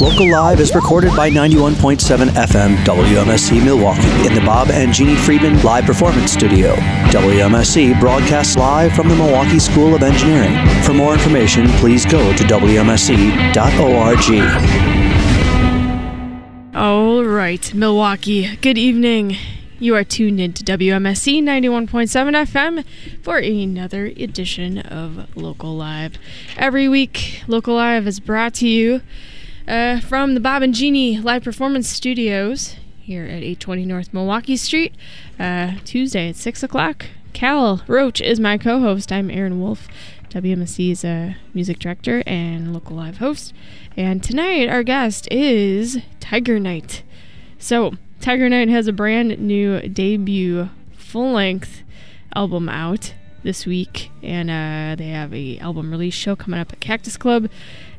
Local 0.00 0.30
Live 0.30 0.60
is 0.60 0.74
recorded 0.74 1.14
by 1.14 1.28
91.7 1.28 2.30
FM 2.30 2.74
WMSE 2.84 3.62
Milwaukee 3.62 4.26
in 4.26 4.32
the 4.32 4.40
Bob 4.40 4.70
and 4.70 4.94
Jeannie 4.94 5.14
Friedman 5.14 5.62
Live 5.62 5.84
Performance 5.84 6.32
Studio. 6.32 6.74
WMSE 7.10 8.00
broadcasts 8.00 8.56
live 8.56 8.94
from 8.94 9.10
the 9.10 9.14
Milwaukee 9.14 9.58
School 9.58 9.94
of 9.94 10.02
Engineering. 10.02 10.56
For 10.84 10.94
more 10.94 11.12
information, 11.12 11.68
please 11.80 12.06
go 12.06 12.34
to 12.34 12.44
WMSE.org. 12.44 13.54
All 16.74 17.22
right, 17.22 17.74
Milwaukee, 17.74 18.56
good 18.56 18.78
evening. 18.78 19.36
You 19.78 19.96
are 19.96 20.04
tuned 20.04 20.40
in 20.40 20.54
to 20.54 20.64
WMSE 20.64 21.42
91.7 21.42 22.46
FM 22.46 22.86
for 23.22 23.36
another 23.36 24.06
edition 24.06 24.78
of 24.78 25.36
Local 25.36 25.76
Live. 25.76 26.16
Every 26.56 26.88
week, 26.88 27.42
Local 27.46 27.74
Live 27.74 28.06
is 28.06 28.18
brought 28.18 28.54
to 28.54 28.66
you 28.66 29.02
uh, 29.70 30.00
from 30.00 30.34
the 30.34 30.40
Bob 30.40 30.62
and 30.62 30.74
Jeannie 30.74 31.20
Live 31.20 31.44
Performance 31.44 31.88
Studios 31.88 32.74
here 32.98 33.22
at 33.22 33.44
820 33.44 33.86
North 33.86 34.12
Milwaukee 34.12 34.56
Street, 34.56 34.92
uh, 35.38 35.74
Tuesday 35.84 36.30
at 36.30 36.36
6 36.36 36.64
o'clock. 36.64 37.06
Cal 37.32 37.80
Roach 37.86 38.20
is 38.20 38.40
my 38.40 38.58
co 38.58 38.80
host. 38.80 39.12
I'm 39.12 39.30
Aaron 39.30 39.60
Wolf, 39.60 39.86
WMSE's 40.28 41.04
uh, 41.04 41.34
music 41.54 41.78
director 41.78 42.24
and 42.26 42.74
local 42.74 42.96
live 42.96 43.18
host. 43.18 43.54
And 43.96 44.24
tonight, 44.24 44.68
our 44.68 44.82
guest 44.82 45.28
is 45.30 45.98
Tiger 46.18 46.58
Knight. 46.58 47.04
So, 47.56 47.92
Tiger 48.20 48.48
Knight 48.48 48.68
has 48.68 48.88
a 48.88 48.92
brand 48.92 49.38
new 49.38 49.80
debut 49.82 50.68
full 50.92 51.32
length 51.32 51.84
album 52.34 52.68
out 52.68 53.14
this 53.42 53.66
week, 53.66 54.10
and 54.22 54.50
uh, 54.50 54.96
they 54.96 55.08
have 55.10 55.32
a 55.32 55.58
album 55.58 55.90
release 55.90 56.14
show 56.14 56.36
coming 56.36 56.60
up 56.60 56.72
at 56.72 56.80
Cactus 56.80 57.16
Club, 57.16 57.48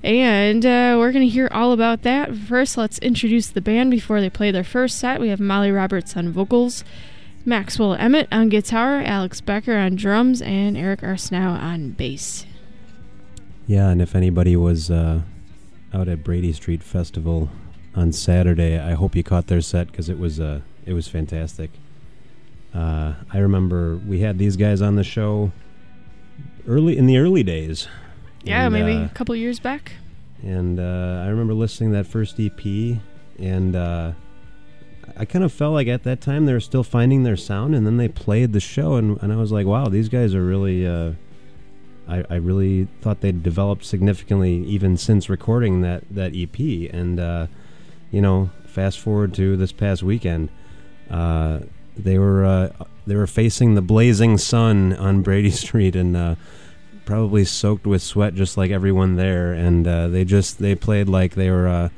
and 0.04 0.66
uh, 0.66 0.96
we're 0.98 1.12
gonna 1.12 1.26
hear 1.26 1.48
all 1.52 1.72
about 1.72 2.04
that. 2.04 2.36
First, 2.36 2.78
let's 2.78 3.00
introduce 3.00 3.48
the 3.48 3.62
band 3.62 3.92
before 3.92 4.22
they 4.22 4.30
play 4.30 4.52
their 4.52 4.64
first 4.64 5.00
set. 5.00 5.20
We 5.20 5.30
have 5.30 5.40
Molly 5.40 5.72
Roberts 5.72 6.16
on 6.16 6.32
vocals, 6.32 6.84
Maxwell 7.46 7.96
Emmett 7.96 8.28
on 8.32 8.50
guitar, 8.50 9.02
Alex 9.02 9.42
Becker 9.42 9.76
on 9.76 9.96
drums, 9.96 10.42
and 10.42 10.78
Eric 10.78 11.02
Arsenault 11.02 11.60
on 11.60 11.92
bass. 11.92 12.46
Yeah, 13.68 13.90
and 13.90 14.02
if 14.02 14.16
anybody 14.16 14.56
was 14.56 14.92
uh, 14.92 15.22
out 15.94 16.08
at 16.08 16.24
Brady 16.24 16.54
Street 16.54 16.84
Festival 16.84 17.50
on 17.96 18.12
Saturday, 18.12 18.80
I 18.80 18.94
hope 18.94 19.16
you 19.16 19.24
caught 19.24 19.48
their 19.48 19.62
set 19.62 19.88
because 19.88 20.10
it 20.10 20.20
was 20.20 20.40
uh, 20.40 20.62
it 20.86 20.94
was 20.94 21.08
fantastic. 21.08 21.72
Uh, 22.74 23.14
I 23.32 23.40
remember 23.40 23.98
we 23.98 24.20
had 24.20 24.38
these 24.38 24.56
guys 24.56 24.82
on 24.82 24.96
the 24.96 25.04
show 25.04 25.52
early 26.68 26.98
in 26.98 27.06
the 27.06 27.18
early 27.18 27.44
days. 27.44 27.88
Yeah, 28.44 28.66
And, 28.66 28.74
maybe 28.74 28.94
uh, 28.94 29.06
a 29.06 29.10
couple 29.10 29.36
years 29.36 29.60
back. 29.60 29.94
and 30.42 30.80
uh, 30.80 31.24
I 31.24 31.28
remember 31.28 31.54
listening 31.54 31.92
to 31.92 31.98
that 31.98 32.08
first 32.08 32.40
EP, 32.40 32.98
and 33.38 33.76
uh, 33.76 34.14
I 35.18 35.26
kind 35.26 35.44
of 35.44 35.52
felt 35.52 35.74
like 35.74 35.88
at 35.88 36.04
that 36.04 36.22
time 36.22 36.46
they 36.46 36.54
were 36.54 36.60
still 36.60 36.84
finding 36.84 37.24
their 37.24 37.38
sound, 37.38 37.76
and 37.76 37.86
then 37.86 37.98
they 37.98 38.08
played 38.08 38.54
the 38.54 38.60
show, 38.60 38.96
and, 38.96 39.22
and 39.22 39.32
I 39.32 39.36
was 39.36 39.52
like, 39.52 39.66
wow, 39.68 39.86
these 39.86 40.10
guys 40.10 40.34
are 40.34 40.44
really. 40.44 40.88
Uh, 40.88 41.14
I, 42.08 42.26
I 42.30 42.36
really 42.38 42.88
thought 43.02 43.22
they'd 43.22 43.44
developed 43.44 43.86
significantly 43.86 44.64
even 44.66 44.98
since 44.98 45.30
recording 45.30 45.82
that 45.82 46.04
that 46.10 46.34
EP, 46.36 46.90
and 46.92 47.20
uh, 47.20 47.48
you 48.12 48.22
know, 48.22 48.50
fast 48.66 49.00
forward 49.00 49.34
to 49.36 49.56
this 49.56 49.72
past 49.72 50.02
weekend, 50.02 50.50
uh, 51.12 51.60
they 52.04 52.18
were 52.18 52.46
uh, 52.46 52.70
they 53.06 53.16
were 53.16 53.28
facing 53.28 53.76
the 53.76 53.82
blazing 53.82 54.38
sun 54.38 54.94
on 54.94 55.22
Brady 55.22 55.52
Street, 55.66 55.96
and 55.96 56.16
uh, 56.16 56.36
probably 57.06 57.46
soaked 57.46 57.88
with 57.88 58.02
sweat 58.02 58.36
just 58.36 58.58
like 58.58 58.72
everyone 58.72 59.16
there. 59.16 59.54
And 59.54 59.88
uh, 59.88 60.08
they 60.08 60.26
just 60.26 60.60
they 60.60 60.76
played 60.76 61.10
like 61.10 61.36
they 61.36 61.50
were 61.50 61.68
uh, 61.68 61.90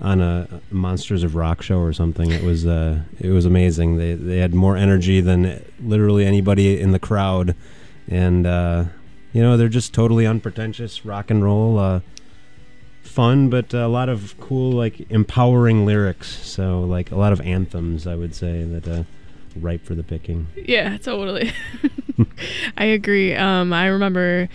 on 0.00 0.20
a 0.20 0.60
monsters 0.70 1.22
of 1.22 1.34
rock 1.34 1.62
show 1.62 1.78
or 1.78 1.92
something. 1.92 2.30
It 2.30 2.42
was 2.42 2.66
uh, 2.66 3.00
it 3.20 3.30
was 3.30 3.44
amazing. 3.44 3.96
They 3.96 4.14
they 4.14 4.38
had 4.38 4.54
more 4.54 4.76
energy 4.76 5.20
than 5.20 5.64
literally 5.80 6.24
anybody 6.24 6.80
in 6.80 6.92
the 6.92 6.98
crowd. 6.98 7.54
And 8.08 8.46
uh, 8.46 8.84
you 9.32 9.42
know 9.42 9.56
they're 9.56 9.68
just 9.68 9.92
totally 9.92 10.26
unpretentious 10.26 11.04
rock 11.04 11.30
and 11.30 11.44
roll 11.44 12.02
fun 13.02 13.48
but 13.48 13.72
a 13.72 13.88
lot 13.88 14.08
of 14.08 14.38
cool 14.38 14.70
like 14.70 15.10
empowering 15.10 15.86
lyrics. 15.86 16.28
So 16.46 16.82
like 16.82 17.10
a 17.10 17.16
lot 17.16 17.32
of 17.32 17.40
anthems 17.40 18.06
i 18.06 18.14
would 18.14 18.34
say 18.34 18.64
that 18.64 18.86
uh, 18.86 19.02
ripe 19.58 19.84
for 19.84 19.94
the 19.94 20.02
picking 20.02 20.46
Yeah, 20.56 20.96
totally. 20.98 21.52
I 22.76 22.84
agree. 22.84 23.34
Um, 23.34 23.72
I 23.72 23.86
remember 23.86 24.48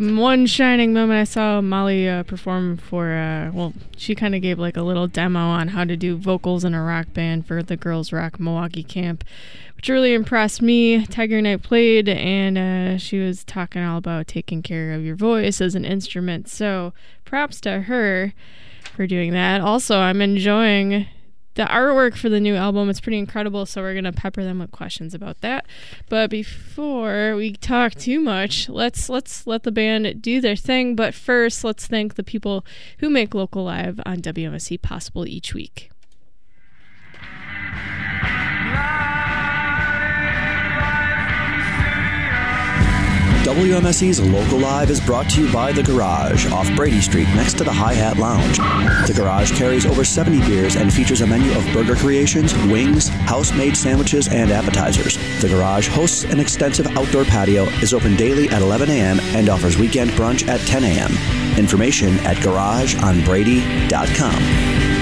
one 0.00 0.46
shining 0.46 0.94
moment 0.94 1.20
I 1.20 1.24
saw 1.24 1.60
Molly 1.60 2.08
uh, 2.08 2.22
perform 2.22 2.78
for. 2.78 3.12
Uh, 3.12 3.50
well, 3.52 3.74
she 3.96 4.14
kind 4.14 4.34
of 4.34 4.40
gave 4.40 4.58
like 4.58 4.76
a 4.76 4.82
little 4.82 5.06
demo 5.06 5.40
on 5.40 5.68
how 5.68 5.84
to 5.84 5.96
do 5.96 6.16
vocals 6.16 6.64
in 6.64 6.72
a 6.72 6.82
rock 6.82 7.12
band 7.12 7.46
for 7.46 7.62
the 7.62 7.76
Girls 7.76 8.10
Rock 8.10 8.40
Milwaukee 8.40 8.82
camp, 8.82 9.24
which 9.76 9.90
really 9.90 10.14
impressed 10.14 10.62
me. 10.62 11.04
Tiger 11.04 11.42
Knight 11.42 11.62
played, 11.62 12.08
and 12.08 12.56
uh, 12.56 12.98
she 12.98 13.18
was 13.18 13.44
talking 13.44 13.82
all 13.82 13.98
about 13.98 14.26
taking 14.26 14.62
care 14.62 14.94
of 14.94 15.04
your 15.04 15.16
voice 15.16 15.60
as 15.60 15.74
an 15.74 15.84
instrument. 15.84 16.48
So 16.48 16.94
props 17.26 17.60
to 17.62 17.82
her 17.82 18.32
for 18.94 19.06
doing 19.06 19.32
that. 19.34 19.60
Also, 19.60 19.98
I'm 19.98 20.22
enjoying 20.22 21.06
the 21.54 21.64
artwork 21.64 22.16
for 22.16 22.28
the 22.28 22.40
new 22.40 22.54
album 22.54 22.88
is 22.88 23.00
pretty 23.00 23.18
incredible, 23.18 23.66
so 23.66 23.82
we're 23.82 23.94
gonna 23.94 24.12
pepper 24.12 24.42
them 24.42 24.60
with 24.60 24.70
questions 24.70 25.14
about 25.14 25.40
that. 25.40 25.66
But 26.08 26.30
before 26.30 27.34
we 27.36 27.54
talk 27.54 27.94
too 27.94 28.20
much, 28.20 28.68
let's 28.68 29.08
let's 29.08 29.46
let 29.46 29.64
the 29.64 29.72
band 29.72 30.22
do 30.22 30.40
their 30.40 30.56
thing. 30.56 30.94
But 30.94 31.14
first, 31.14 31.64
let's 31.64 31.86
thank 31.86 32.14
the 32.14 32.24
people 32.24 32.64
who 32.98 33.10
make 33.10 33.34
local 33.34 33.64
live 33.64 34.00
on 34.06 34.18
WMSE 34.18 34.80
possible 34.80 35.26
each 35.26 35.54
week. 35.54 35.90
WMSE's 43.60 44.20
Local 44.22 44.58
Live 44.58 44.88
is 44.88 45.02
brought 45.02 45.28
to 45.28 45.44
you 45.44 45.52
by 45.52 45.70
The 45.70 45.82
Garage 45.82 46.50
off 46.50 46.74
Brady 46.74 47.02
Street 47.02 47.28
next 47.34 47.58
to 47.58 47.64
the 47.64 47.70
Hi 47.70 47.92
Hat 47.92 48.16
Lounge. 48.16 48.56
The 49.06 49.12
Garage 49.14 49.54
carries 49.54 49.84
over 49.84 50.02
70 50.02 50.40
beers 50.48 50.76
and 50.76 50.90
features 50.90 51.20
a 51.20 51.26
menu 51.26 51.52
of 51.52 51.70
burger 51.74 51.94
creations, 51.94 52.54
wings, 52.68 53.08
house 53.08 53.52
made 53.52 53.76
sandwiches, 53.76 54.28
and 54.28 54.50
appetizers. 54.50 55.18
The 55.42 55.50
Garage 55.50 55.88
hosts 55.88 56.24
an 56.24 56.40
extensive 56.40 56.86
outdoor 56.96 57.26
patio, 57.26 57.64
is 57.82 57.92
open 57.92 58.16
daily 58.16 58.48
at 58.48 58.62
11 58.62 58.88
a.m., 58.88 59.20
and 59.36 59.50
offers 59.50 59.76
weekend 59.76 60.12
brunch 60.12 60.48
at 60.48 60.60
10 60.60 60.82
a.m. 60.82 61.12
Information 61.58 62.18
at 62.20 62.38
garageonbrady.com. 62.38 64.99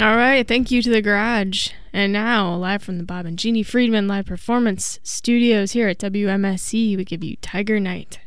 All 0.00 0.16
right, 0.16 0.46
thank 0.46 0.72
you 0.72 0.82
to 0.82 0.90
the 0.90 1.00
garage. 1.00 1.70
And 1.92 2.12
now, 2.12 2.56
live 2.56 2.82
from 2.82 2.98
the 2.98 3.04
Bob 3.04 3.26
and 3.26 3.38
Jeannie 3.38 3.62
Friedman 3.62 4.08
Live 4.08 4.26
Performance 4.26 4.98
Studios 5.04 5.70
here 5.70 5.86
at 5.86 5.98
WMSE, 5.98 6.96
we 6.96 7.04
give 7.04 7.22
you 7.22 7.36
Tiger 7.36 7.78
Knight. 7.78 8.18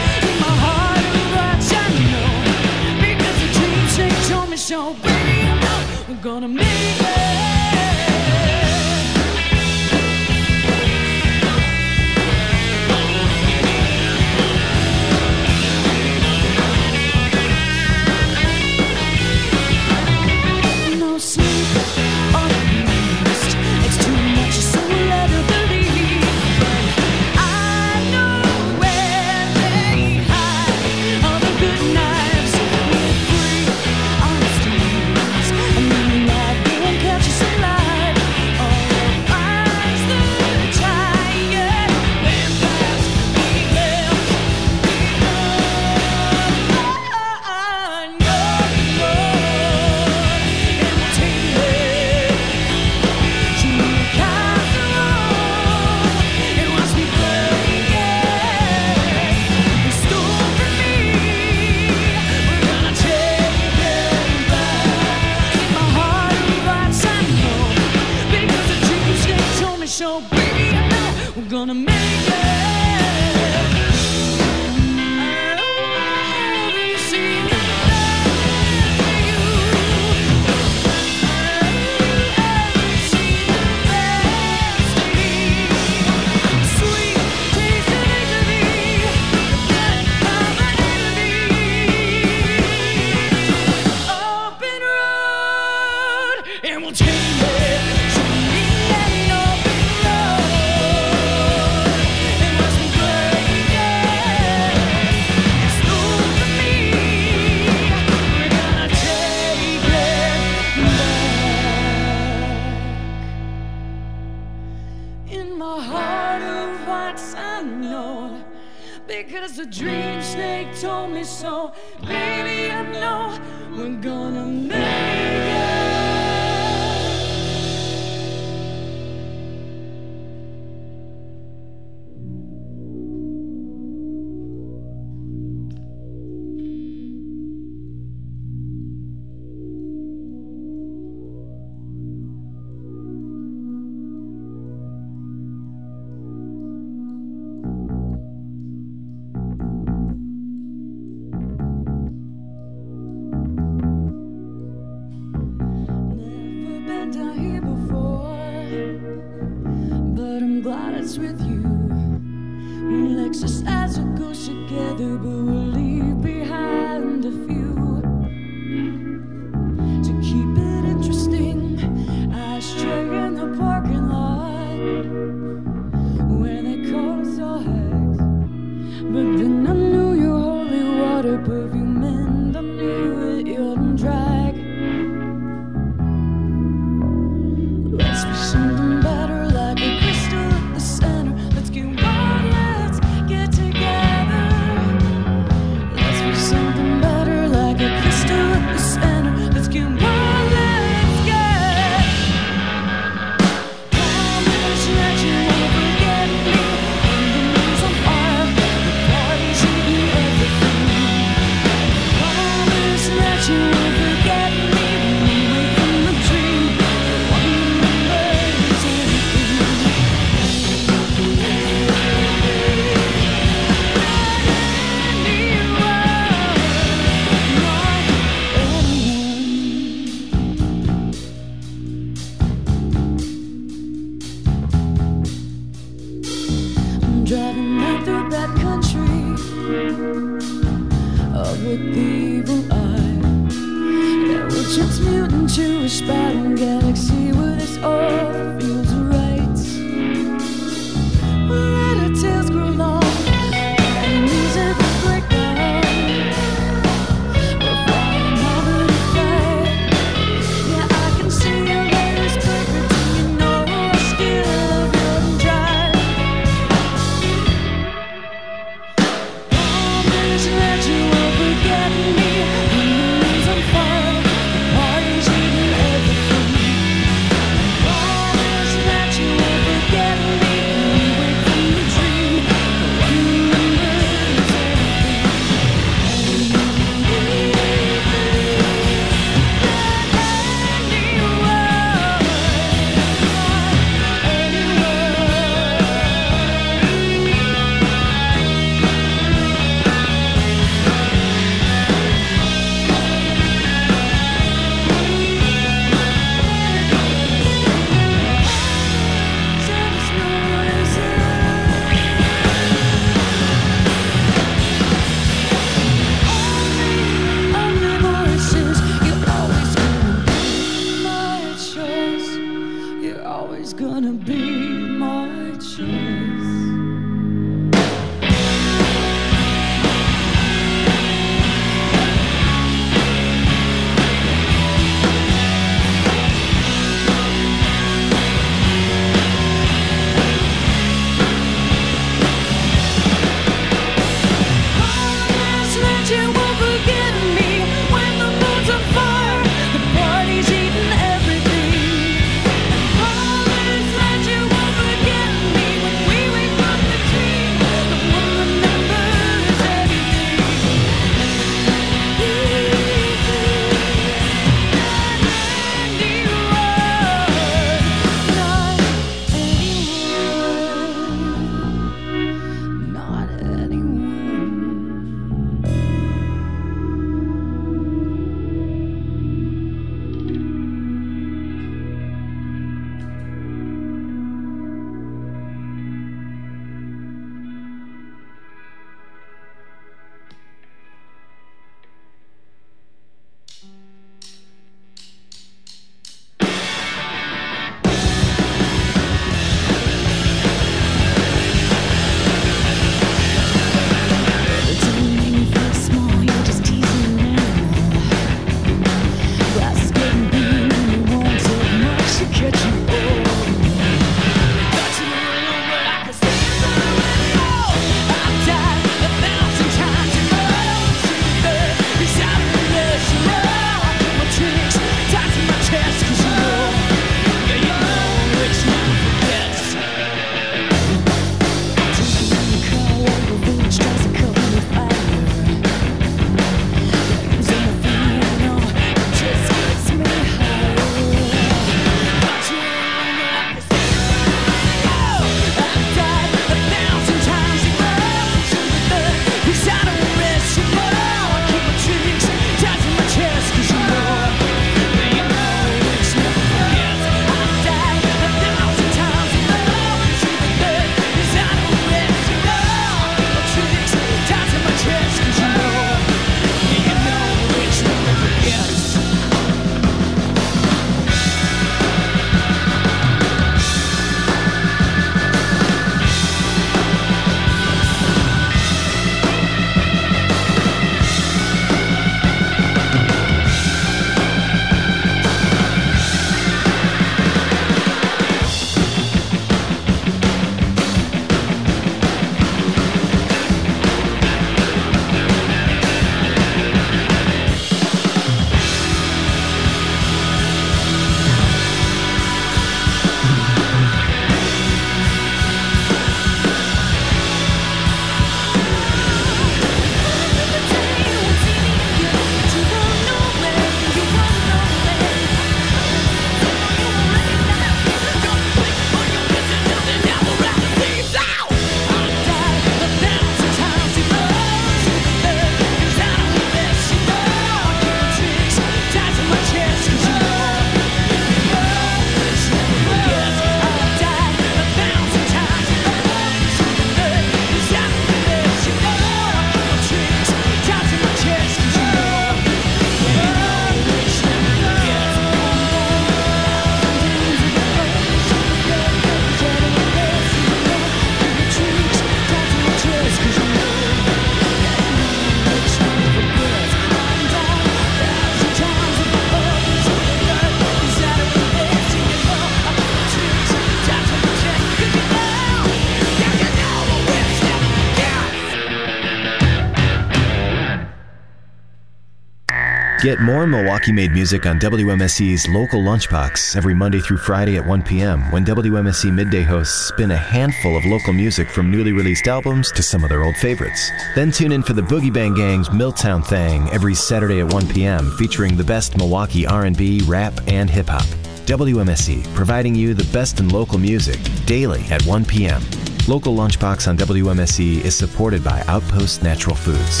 Get 573.04 573.20
more 573.20 573.46
Milwaukee 573.46 573.92
made 573.92 574.12
music 574.12 574.46
on 574.46 574.58
WMSE's 574.58 575.46
local 575.46 575.82
lunchbox 575.82 576.56
every 576.56 576.72
Monday 576.72 577.00
through 577.00 577.18
Friday 577.18 577.58
at 577.58 577.66
1 577.66 577.82
p.m. 577.82 578.22
when 578.32 578.46
WMSE 578.46 579.12
midday 579.12 579.42
hosts 579.42 579.88
spin 579.88 580.10
a 580.10 580.16
handful 580.16 580.74
of 580.74 580.86
local 580.86 581.12
music 581.12 581.50
from 581.50 581.70
newly 581.70 581.92
released 581.92 582.28
albums 582.28 582.72
to 582.72 582.82
some 582.82 583.04
of 583.04 583.10
their 583.10 583.22
old 583.22 583.36
favorites. 583.36 583.90
Then 584.14 584.32
tune 584.32 584.52
in 584.52 584.62
for 584.62 584.72
the 584.72 584.80
Boogie 584.80 585.12
Bang 585.12 585.34
Gang's 585.34 585.70
Milltown 585.70 586.22
Thang 586.22 586.66
every 586.70 586.94
Saturday 586.94 587.40
at 587.40 587.52
1 587.52 587.68
p.m. 587.68 588.10
featuring 588.12 588.56
the 588.56 588.64
best 588.64 588.96
Milwaukee 588.96 589.46
R&B, 589.46 590.00
rap, 590.06 590.32
and 590.46 590.70
hip 590.70 590.88
hop. 590.88 591.04
WMSE 591.44 592.24
providing 592.34 592.74
you 592.74 592.94
the 592.94 593.12
best 593.12 593.38
in 593.38 593.50
local 593.50 593.76
music 593.76 594.18
daily 594.46 594.82
at 594.84 595.04
1 595.04 595.26
p.m. 595.26 595.60
Local 596.08 596.34
Lunchbox 596.34 596.88
on 596.88 596.96
WMSE 596.96 597.84
is 597.84 597.94
supported 597.94 598.42
by 598.42 598.64
Outpost 598.66 599.22
Natural 599.22 599.54
Foods. 599.54 600.00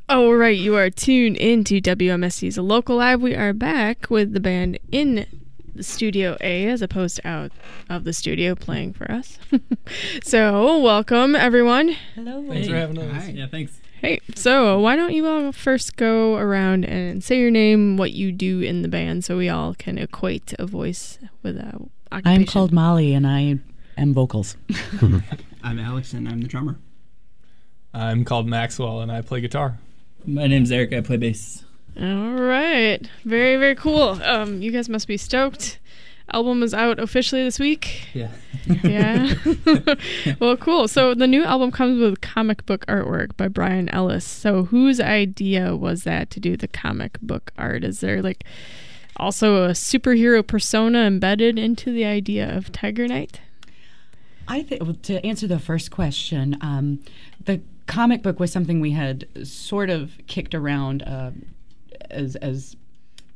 All 0.09 0.35
right, 0.35 0.57
you 0.57 0.77
are 0.77 0.91
tuned 0.91 1.39
into 1.39 1.81
WMSE's 1.81 2.57
Local 2.57 2.99
Live. 2.99 3.21
We 3.21 3.35
are 3.35 3.53
back 3.53 4.09
with 4.09 4.33
the 4.33 4.39
band 4.39 4.79
in 4.93 5.27
the 5.75 5.83
Studio 5.83 6.37
A 6.41 6.69
as 6.69 6.83
opposed 6.83 7.17
to 7.17 7.27
out 7.27 7.51
of 7.91 8.05
the 8.05 8.13
studio 8.13 8.55
playing 8.55 8.93
for 8.93 9.11
us. 9.11 9.41
so, 10.23 10.79
welcome 10.79 11.35
everyone. 11.35 11.97
Hello. 12.15 12.45
Thanks 12.47 12.69
for 12.69 12.77
having 12.77 12.99
us. 12.99 13.25
Hi. 13.25 13.31
Yeah, 13.31 13.49
thanks. 13.49 13.81
Hey, 14.01 14.21
so 14.37 14.79
why 14.79 14.95
don't 14.95 15.15
you 15.15 15.27
all 15.27 15.51
first 15.51 15.97
go 15.97 16.37
around 16.37 16.85
and 16.85 17.25
say 17.25 17.41
your 17.41 17.51
name, 17.51 17.97
what 17.97 18.13
you 18.13 18.31
do 18.31 18.61
in 18.61 18.83
the 18.83 18.89
band, 18.89 19.25
so 19.25 19.37
we 19.37 19.49
all 19.49 19.75
can 19.75 19.99
equate 19.99 20.55
a 20.61 20.67
voice 20.67 21.19
with 21.43 21.57
a 21.57 21.81
occupation. 22.13 22.41
I'm 22.41 22.47
called 22.47 22.73
Molly 22.73 23.15
and 23.15 23.27
I 23.27 23.59
am 23.97 24.15
vocals. 24.15 24.57
I'm 25.63 25.79
Alex 25.79 26.13
and 26.13 26.29
I'm 26.29 26.41
the 26.41 26.49
drummer. 26.49 26.79
I'm 27.95 28.25
called 28.25 28.47
Maxwell 28.47 29.01
and 29.01 29.11
I 29.11 29.23
play 29.23 29.41
guitar. 29.41 29.79
My 30.25 30.47
name's 30.47 30.71
Eric. 30.71 30.93
I 30.93 31.01
play 31.01 31.17
bass. 31.17 31.65
All 32.01 32.33
right, 32.33 33.01
very 33.25 33.57
very 33.57 33.75
cool. 33.75 34.23
Um, 34.23 34.63
you 34.63 34.71
guys 34.71 34.89
must 34.89 35.07
be 35.07 35.17
stoked. 35.17 35.79
Album 36.33 36.63
is 36.63 36.73
out 36.73 36.99
officially 36.99 37.43
this 37.43 37.59
week. 37.59 38.09
Yeah. 38.15 38.31
Yeah. 38.85 39.35
well, 40.41 40.57
cool. 40.57 40.87
So 40.87 41.15
the 41.15 41.27
new 41.27 41.43
album 41.43 41.73
comes 41.73 42.01
with 42.01 42.21
comic 42.21 42.65
book 42.65 42.87
artwork 42.87 43.37
by 43.37 43.49
Brian 43.49 43.89
Ellis. 43.89 44.25
So 44.25 44.65
whose 44.65 45.01
idea 45.01 45.75
was 45.75 46.05
that 46.05 46.31
to 46.31 46.41
do 46.41 46.57
the 46.57 46.69
comic 46.69 47.21
book 47.21 47.51
art? 47.59 47.83
Is 47.83 47.99
there 47.99 48.23
like 48.23 48.45
also 49.23 49.65
a 49.65 49.69
superhero 49.71 50.45
persona 50.47 51.01
embedded 51.01 51.59
into 51.59 51.93
the 51.93 52.05
idea 52.05 52.55
of 52.55 52.73
Tiger 52.73 53.07
Knight? 53.07 53.41
I 54.49 54.63
think 54.63 55.03
to 55.03 55.25
answer 55.25 55.47
the 55.47 55.61
first 55.61 55.91
question, 55.91 56.59
um, 56.61 57.01
the 57.45 57.61
comic 57.87 58.23
book 58.23 58.41
was 58.41 58.53
something 58.53 58.81
we 58.81 58.91
had 58.91 59.27
sort 59.47 59.89
of 59.91 60.19
kicked 60.27 60.55
around 60.55 61.03
uh, 61.03 61.31
as 62.11 62.37
as 62.37 62.77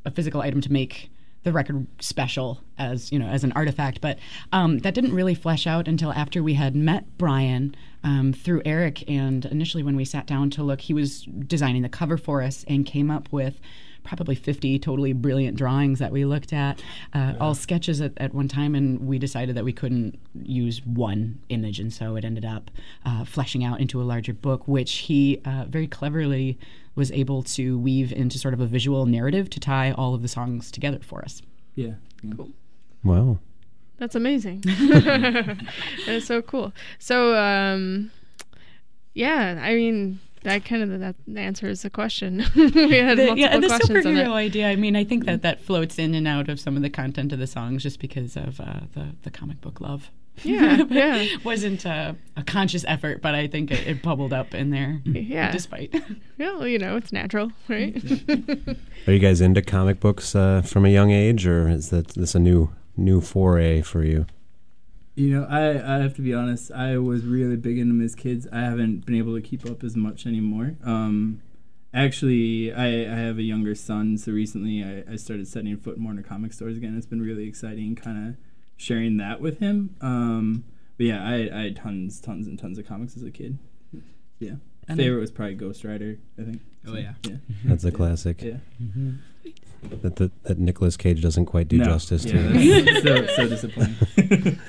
a 0.05 0.11
physical 0.11 0.41
item 0.41 0.61
to 0.61 0.71
make 0.71 1.09
the 1.43 1.53
record 1.53 1.87
special 1.99 2.59
as 2.77 3.09
you 3.11 3.17
know 3.17 3.27
as 3.27 3.45
an 3.45 3.53
artifact, 3.53 4.01
but 4.01 4.19
um, 4.51 4.79
that 4.79 4.93
didn't 4.93 5.13
really 5.13 5.35
flesh 5.35 5.65
out 5.65 5.87
until 5.87 6.11
after 6.11 6.43
we 6.43 6.55
had 6.55 6.75
met 6.75 7.17
Brian 7.17 7.73
um, 8.03 8.33
through 8.33 8.61
Eric. 8.65 9.09
And 9.09 9.45
initially, 9.45 9.83
when 9.83 9.95
we 9.95 10.03
sat 10.03 10.27
down 10.27 10.49
to 10.51 10.63
look, 10.63 10.81
he 10.81 10.93
was 10.93 11.21
designing 11.23 11.83
the 11.83 11.89
cover 11.89 12.17
for 12.17 12.41
us 12.41 12.65
and 12.67 12.85
came 12.85 13.09
up 13.09 13.31
with 13.31 13.61
probably 14.07 14.35
50 14.35 14.79
totally 14.79 15.13
brilliant 15.13 15.57
drawings 15.57 15.99
that 15.99 16.11
we 16.11 16.25
looked 16.25 16.53
at, 16.53 16.81
uh, 17.13 17.33
all 17.39 17.53
sketches 17.53 17.99
at, 18.01 18.13
at 18.17 18.33
one 18.33 18.47
time, 18.47 18.73
and 18.73 19.05
we 19.05 19.19
decided 19.19 19.55
that 19.55 19.65
we 19.65 19.73
couldn't 19.73 20.17
use 20.43 20.83
one 20.85 21.39
image, 21.49 21.79
and 21.79 21.93
so 21.93 22.15
it 22.15 22.23
ended 22.23 22.45
up 22.45 22.71
uh, 23.05 23.25
fleshing 23.25 23.63
out 23.63 23.79
into 23.79 24.01
a 24.01 24.03
larger 24.03 24.33
book, 24.33 24.67
which 24.67 24.93
he 24.93 25.41
uh, 25.45 25.65
very 25.67 25.87
cleverly 25.87 26.57
was 26.95 27.11
able 27.11 27.43
to 27.43 27.77
weave 27.77 28.11
into 28.11 28.39
sort 28.39 28.53
of 28.53 28.61
a 28.61 28.65
visual 28.65 29.05
narrative 29.05 29.49
to 29.51 29.59
tie 29.59 29.91
all 29.91 30.15
of 30.15 30.21
the 30.21 30.27
songs 30.27 30.71
together 30.71 30.99
for 31.01 31.21
us. 31.23 31.41
Yeah. 31.75 31.93
Cool. 32.35 32.49
Wow. 33.03 33.39
That's 33.97 34.15
amazing. 34.15 34.63
That's 34.65 36.25
so 36.25 36.41
cool. 36.41 36.71
So, 36.99 37.35
um, 37.35 38.11
yeah, 39.13 39.59
I 39.61 39.75
mean, 39.75 40.19
that 40.43 40.65
kind 40.65 40.83
of 40.83 40.99
that 40.99 41.15
answers 41.35 41.81
the 41.81 41.89
question. 41.89 42.37
we 42.55 42.61
had 42.97 43.17
the, 43.17 43.25
multiple 43.25 43.37
yeah, 43.37 43.47
and 43.47 43.63
the 43.63 43.67
questions 43.67 44.05
on 44.05 44.13
superhero 44.13 44.27
it. 44.27 44.31
idea. 44.31 44.69
I 44.69 44.75
mean, 44.75 44.95
I 44.95 45.03
think 45.03 45.25
that 45.25 45.41
that 45.41 45.61
floats 45.61 45.97
in 45.99 46.13
and 46.15 46.27
out 46.27 46.49
of 46.49 46.59
some 46.59 46.75
of 46.75 46.81
the 46.81 46.89
content 46.89 47.31
of 47.33 47.39
the 47.39 47.47
songs 47.47 47.83
just 47.83 47.99
because 47.99 48.35
of 48.35 48.59
uh, 48.59 48.81
the 48.93 49.15
the 49.23 49.31
comic 49.31 49.61
book 49.61 49.81
love. 49.81 50.11
Yeah, 50.43 50.83
But 50.83 50.91
yeah. 50.91 51.25
wasn't 51.43 51.83
uh, 51.85 52.13
a 52.35 52.43
conscious 52.43 52.85
effort, 52.87 53.21
but 53.23 53.33
I 53.33 53.47
think 53.47 53.71
it, 53.71 53.87
it 53.87 54.01
bubbled 54.03 54.33
up 54.33 54.53
in 54.53 54.69
there. 54.69 55.01
Yeah. 55.03 55.51
despite. 55.51 55.93
Yeah, 55.93 56.01
well, 56.57 56.67
you 56.67 56.77
know, 56.77 56.95
it's 56.95 57.11
natural, 57.11 57.51
right? 57.67 57.95
Are 59.07 59.11
you 59.11 59.17
guys 59.19 59.41
into 59.41 59.63
comic 59.63 59.99
books 59.99 60.35
uh, 60.35 60.61
from 60.61 60.85
a 60.85 60.89
young 60.89 61.09
age, 61.09 61.47
or 61.47 61.67
is 61.69 61.89
that 61.89 62.09
this 62.09 62.35
a 62.35 62.39
new 62.39 62.69
new 62.95 63.19
foray 63.21 63.81
for 63.81 64.03
you? 64.03 64.25
You 65.17 65.31
know, 65.31 65.47
I, 65.49 65.69
I 65.71 65.97
have 65.97 66.15
to 66.17 66.21
be 66.21 66.31
honest. 66.35 66.71
I 66.71 66.99
was 66.99 67.25
really 67.25 67.55
big 67.55 67.79
into 67.79 67.93
them 67.93 68.05
as 68.05 68.13
kids. 68.13 68.47
I 68.53 68.59
haven't 68.59 69.03
been 69.07 69.15
able 69.15 69.33
to 69.33 69.41
keep 69.41 69.65
up 69.65 69.83
as 69.83 69.95
much 69.95 70.27
anymore. 70.27 70.75
Um, 70.85 71.41
actually, 71.91 72.71
I, 72.71 72.85
I 73.11 73.15
have 73.17 73.39
a 73.39 73.41
younger 73.41 73.73
son, 73.73 74.19
so 74.19 74.31
recently 74.31 74.83
I, 74.83 75.11
I 75.11 75.15
started 75.15 75.47
setting 75.47 75.75
foot 75.75 75.97
more 75.97 76.11
into 76.11 76.21
comic 76.21 76.53
stores 76.53 76.77
again. 76.77 76.95
It's 76.95 77.07
been 77.07 77.19
really 77.21 77.47
exciting, 77.47 77.95
kind 77.95 78.29
of 78.29 78.35
sharing 78.77 79.17
that 79.17 79.41
with 79.41 79.57
him. 79.57 79.95
Um, 80.01 80.65
but 80.97 81.07
yeah, 81.07 81.23
I, 81.27 81.49
I 81.51 81.61
had 81.63 81.77
tons, 81.77 82.21
tons, 82.21 82.45
and 82.45 82.59
tons 82.59 82.77
of 82.77 82.87
comics 82.87 83.17
as 83.17 83.23
a 83.23 83.31
kid. 83.31 83.57
Yeah, 84.37 84.57
And 84.87 84.99
favorite 84.99 85.19
was 85.19 85.31
probably 85.31 85.55
Ghost 85.55 85.83
Rider. 85.83 86.19
I 86.39 86.43
think. 86.43 86.61
Oh, 86.87 86.93
yeah. 86.95 87.13
yeah, 87.23 87.37
That's 87.65 87.83
a 87.85 87.91
classic. 87.91 88.43
yeah. 88.43 88.57
That 90.01 90.15
that, 90.17 90.43
that 90.43 90.57
Nicolas 90.59 90.97
Cage 90.97 91.21
doesn't 91.21 91.45
quite 91.45 91.67
do 91.67 91.77
No. 91.77 91.85
justice 91.85 92.25
Yeah, 92.25 92.33
to. 92.51 92.81
that's 92.83 93.03
so 93.03 93.25
so 93.35 93.47
disappointing. 93.47 94.59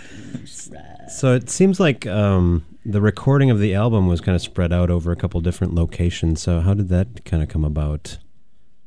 So 1.09 1.35
it 1.35 1.49
seems 1.51 1.81
like 1.81 2.07
um, 2.07 2.65
the 2.85 3.01
recording 3.01 3.51
of 3.51 3.59
the 3.61 3.75
album 3.75 4.07
was 4.09 4.21
kind 4.21 4.37
of 4.37 4.43
spread 4.43 4.73
out 4.73 4.91
over 4.91 5.11
a 5.11 5.17
couple 5.17 5.41
different 5.41 5.75
locations. 5.75 6.43
So 6.43 6.61
how 6.61 6.75
did 6.75 6.89
that 6.91 7.25
kind 7.25 7.43
of 7.43 7.49
come 7.49 7.65
about? 7.65 8.19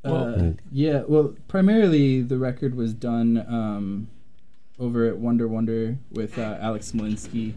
Uh, 0.04 0.52
yeah, 0.72 1.04
well, 1.08 1.36
primarily 1.48 2.22
the 2.22 2.38
record 2.38 2.76
was 2.76 2.94
done 2.94 3.38
um, 3.48 4.08
over 4.80 5.06
at 5.08 5.18
Wonder 5.18 5.48
Wonder 5.48 5.98
with 6.12 6.38
uh, 6.40 6.58
Alex 6.62 6.92
Smolinski. 6.92 7.54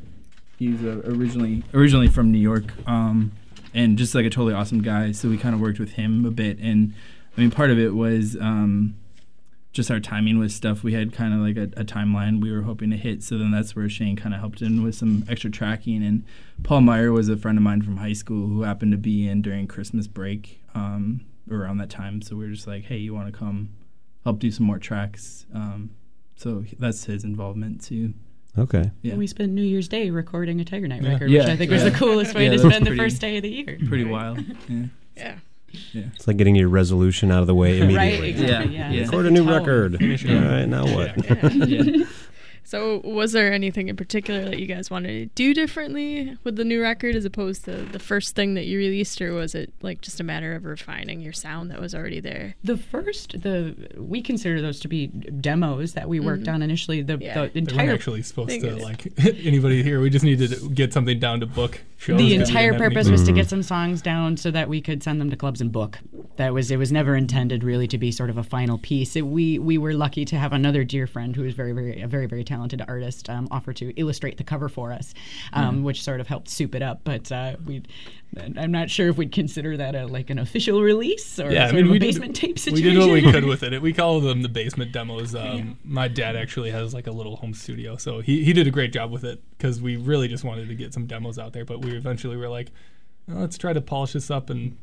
He's 0.59 0.83
uh, 0.83 1.03
originally 1.07 1.63
originally 1.73 2.09
from 2.09 2.31
New 2.31 2.39
York, 2.39 2.65
um, 2.87 3.33
and 3.73 3.97
just 3.99 4.15
like 4.15 4.25
a 4.27 4.31
totally 4.31 4.55
awesome 4.55 4.83
guy. 4.83 5.13
So 5.13 5.29
we 5.29 5.37
kind 5.39 5.55
of 5.55 5.61
worked 5.61 5.79
with 5.81 5.93
him 5.93 6.25
a 6.27 6.31
bit, 6.31 6.59
and 6.59 6.95
I 7.37 7.41
mean, 7.41 7.51
part 7.51 7.71
of 7.71 7.79
it 7.79 7.95
was 7.95 8.37
um, 8.41 8.95
just 9.73 9.91
our 9.91 9.99
timing 10.01 10.39
with 10.39 10.53
stuff. 10.53 10.83
We 10.85 10.93
had 10.95 11.13
kind 11.13 11.35
of 11.35 11.41
like 11.41 11.57
a, 11.57 11.81
a 11.81 11.85
timeline 11.85 12.41
we 12.41 12.53
were 12.53 12.63
hoping 12.63 12.91
to 12.91 12.97
hit. 12.97 13.23
So 13.25 13.39
then 13.39 13.51
that's 13.51 13.75
where 13.75 13.89
Shane 13.89 14.15
kind 14.17 14.35
of 14.35 14.41
helped 14.41 14.63
in 14.63 14.83
with 14.83 14.95
some 14.95 15.25
extra 15.29 15.51
tracking. 15.51 16.05
And 16.05 16.25
Paul 16.63 16.83
Meyer 16.83 17.11
was 17.13 17.29
a 17.29 17.37
friend 17.37 17.59
of 17.59 17.65
mine 17.65 17.83
from 17.83 17.97
high 17.97 18.13
school 18.13 18.47
who 18.47 18.63
happened 18.63 18.93
to 18.93 18.99
be 18.99 19.27
in 19.29 19.43
during 19.43 19.67
Christmas 19.67 20.07
break 20.07 20.61
um, 20.75 21.23
around 21.51 21.79
that 21.79 21.91
time. 21.91 22.23
So 22.23 22.37
we 22.37 22.45
were 22.45 22.53
just 22.53 22.67
like, 22.69 22.85
hey, 22.85 22.99
you 22.99 23.13
want 23.15 23.33
to 23.33 23.37
come 23.37 23.71
help 24.23 24.39
do 24.39 24.51
some 24.53 24.67
more 24.67 24.79
tracks? 24.79 25.45
Um, 25.53 25.91
so 26.37 26.65
that's 26.79 27.05
his 27.05 27.25
involvement 27.25 27.83
too. 27.83 28.15
Okay. 28.57 28.93
Yeah. 29.03 29.17
We 29.17 29.27
spent 29.27 29.53
New 29.53 29.63
Year's 29.65 29.89
Day 29.89 30.11
recording 30.11 30.61
a 30.61 30.65
Tiger 30.65 30.87
Knight 30.87 31.03
Yeah. 31.03 31.09
record, 31.15 31.31
Yeah. 31.31 31.41
which 31.41 31.49
I 31.51 31.57
think 31.57 31.73
was 31.73 31.83
the 31.83 31.91
coolest 31.91 32.35
way 32.37 32.45
Yeah, 32.45 32.51
to 32.53 32.57
that 32.59 32.65
was 32.65 32.73
spend 32.75 32.87
the 32.87 32.97
first 32.97 33.21
day 33.21 33.37
of 33.39 33.43
the 33.43 33.51
year. 33.51 33.79
Pretty 33.89 34.05
wild. 34.05 34.39
Yeah. 34.69 34.85
Yeah. 35.17 35.35
It's 35.95 36.27
like 36.27 36.37
getting 36.37 36.57
your 36.57 36.69
resolution 36.69 37.31
out 37.31 37.41
of 37.41 37.47
the 37.47 37.55
way 37.55 37.79
immediately. 37.81 38.21
Right, 38.21 38.25
exactly. 38.25 38.75
Yeah, 38.77 38.91
Yeah. 38.91 38.93
yeah. 38.93 39.05
Record 39.05 39.27
a 39.27 39.31
new 39.31 39.49
record. 39.51 39.99
Finish. 39.99 40.27
All 40.27 40.35
right, 40.35 40.67
now 40.67 40.85
what? 40.85 41.15
yeah. 42.65 42.71
So, 42.71 43.01
was 43.05 43.33
there 43.33 43.53
anything 43.53 43.89
in 43.89 43.97
particular 43.97 44.45
that 44.45 44.59
you 44.59 44.67
guys 44.67 44.91
wanted 44.91 45.09
to 45.09 45.27
do 45.35 45.55
differently 45.55 46.37
with 46.45 46.57
the 46.57 46.65
new 46.65 46.81
record 46.83 47.15
as 47.15 47.25
opposed 47.25 47.65
to 47.67 47.73
the 47.85 47.99
first 47.99 48.35
thing 48.35 48.55
that 48.55 48.65
you 48.67 48.79
released, 48.79 49.21
or 49.21 49.33
was 49.35 49.55
it 49.55 49.73
like 49.83 50.01
just 50.01 50.21
a 50.21 50.25
matter 50.25 50.55
of 50.55 50.65
refining 50.65 51.21
your 51.21 51.33
sound 51.33 51.71
that 51.71 51.81
was 51.81 51.95
already 51.95 52.21
there? 52.21 52.55
The 52.65 52.77
first, 52.77 53.41
the 53.43 53.75
we 53.97 54.23
consider 54.23 54.61
those 54.61 54.81
to 54.81 54.89
be 54.89 55.07
demos 55.09 55.93
that 55.93 56.09
we 56.09 56.21
worked 56.21 56.49
on 56.49 56.63
initially. 56.63 57.03
The, 57.03 57.19
Yeah. 57.21 57.35
the 57.35 57.41
They 57.49 57.61
weren't 57.61 57.71
entire 57.71 57.93
actually 57.93 58.23
supposed 58.23 58.61
to 58.61 58.77
is- 58.77 58.83
like 58.83 59.13
anybody 59.45 59.83
here. 59.83 60.01
We 60.01 60.11
just 60.11 60.25
needed 60.25 60.51
to 60.51 60.69
get 60.71 60.93
something 60.93 61.19
down 61.21 61.41
to 61.41 61.47
book 61.47 61.81
shows. 61.99 62.19
the 62.19 62.35
entire 62.35 62.75
purpose 62.77 63.09
was 63.11 63.23
to 63.23 63.27
Mm-hmm. 63.29 63.37
get 63.37 63.49
some 63.49 63.63
songs 63.63 64.01
down 64.03 64.37
so 64.37 64.51
that 64.51 64.69
we 64.69 64.81
could 64.81 65.03
send 65.03 65.21
them 65.21 65.31
to 65.31 65.37
clubs 65.37 65.61
and 65.61 65.73
book. 65.73 65.99
That 66.37 66.53
was 66.53 66.71
it 66.71 66.77
was 66.77 66.91
never 66.91 67.15
intended 67.15 67.63
really 67.63 67.87
to 67.89 67.99
be 67.99 68.11
sort 68.11 68.31
of 68.31 68.39
a 68.39 68.43
final 68.43 68.79
piece. 68.79 69.17
It, 69.17 69.23
we 69.23 69.59
we 69.59 69.79
were 69.79 69.95
lucky 69.95 70.25
to 70.27 70.37
have 70.37 70.53
another 70.53 70.85
dear 70.85 71.07
friend 71.07 71.35
who 71.35 71.45
is 71.45 71.55
very 71.55 71.73
very 71.73 72.01
a 72.01 72.09
very 72.09 72.27
very 72.27 72.45
talented 72.45 72.83
artist 72.87 73.31
um, 73.31 73.49
offer 73.51 73.73
to 73.75 73.93
illustrate 73.99 74.37
the 74.37 74.45
cover 74.45 74.69
for 74.69 74.93
us, 74.93 75.15
um, 75.53 75.83
which 75.83 76.03
sort 76.03 76.21
of 76.21 76.27
helped 76.27 76.49
soup 76.49 76.75
it 76.75 76.83
up. 76.83 77.01
But 77.05 77.31
uh, 77.31 77.57
we, 77.65 77.83
I'm 78.37 78.73
not 78.73 78.91
sure 78.91 79.09
if 79.09 79.17
we'd 79.17 79.33
consider 79.33 79.77
that 79.77 79.95
a 79.95 80.07
like 80.07 80.31
an 80.31 80.39
official 80.39 80.83
release 80.83 81.39
or 81.39 81.51
Yeah, 81.51 81.67
I 81.67 81.73
mean, 81.73 81.91
we 81.91 81.99
basement 81.99 82.35
did, 82.35 82.57
tape 82.57 82.73
we 82.73 82.83
did 82.83 82.99
what 82.99 83.11
we 83.11 83.23
could 83.23 83.45
with 83.45 83.63
it. 83.63 83.81
We 83.81 83.93
call 83.93 84.21
them 84.21 84.43
the 84.43 84.49
basement 84.49 84.93
demos. 84.93 85.35
Um, 85.45 85.79
My 85.85 86.09
dad 86.09 86.37
actually 86.37 86.71
has 86.71 86.95
like 86.95 87.07
a 87.07 87.11
little 87.11 87.37
home 87.37 87.53
studio, 87.53 87.97
so 87.97 88.21
he, 88.21 88.45
he 88.45 88.53
did 88.55 88.67
a 88.67 88.71
great 88.71 88.93
job 88.93 89.11
with 89.11 89.25
it 89.25 89.43
because 89.59 89.83
we 89.83 89.97
really 89.97 90.27
just 90.27 90.43
wanted 90.43 90.69
to 90.69 90.75
get 90.75 90.95
some 90.95 91.07
demos 91.07 91.39
out 91.39 91.53
there. 91.53 91.67
But 91.67 91.85
we 91.85 91.95
eventually 91.95 92.37
were 92.37 92.49
like, 92.49 92.71
"Oh, 93.29 93.41
let's 93.41 93.59
try 93.59 93.75
to 93.75 93.81
polish 93.83 94.15
this 94.15 94.31
up 94.31 94.49
and 94.49 94.77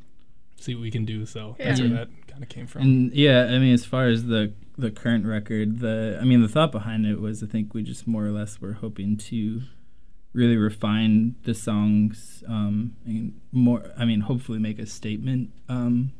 see 0.61 0.75
what 0.75 0.81
we 0.81 0.91
can 0.91 1.05
do. 1.05 1.25
So 1.25 1.55
that's 1.57 1.79
where 1.79 1.89
that 1.89 2.09
kind 2.27 2.43
of 2.43 2.49
came 2.49 2.67
from. 2.67 2.81
And 2.81 3.13
yeah, 3.13 3.45
I 3.45 3.59
mean, 3.59 3.73
as 3.73 3.85
far 3.85 4.07
as 4.07 4.25
the 4.25 4.53
the 4.77 4.91
current 4.91 5.25
record, 5.25 5.79
the 5.79 6.17
I 6.21 6.23
mean, 6.23 6.41
the 6.41 6.49
thought 6.49 6.71
behind 6.71 7.05
it 7.05 7.19
was 7.19 7.43
I 7.43 7.47
think 7.47 7.73
we 7.73 7.83
just 7.83 8.07
more 8.07 8.25
or 8.25 8.31
less 8.31 8.61
were 8.61 8.73
hoping 8.73 9.17
to 9.17 9.61
really 10.33 10.57
refine 10.57 11.35
the 11.43 11.53
songs 11.53 12.43
um, 12.47 12.95
and 13.05 13.39
more. 13.51 13.91
I 13.97 14.05
mean, 14.05 14.21
hopefully 14.21 14.59
make 14.59 14.79
a 14.79 14.85
statement. 14.85 15.51
Um, 15.67 16.13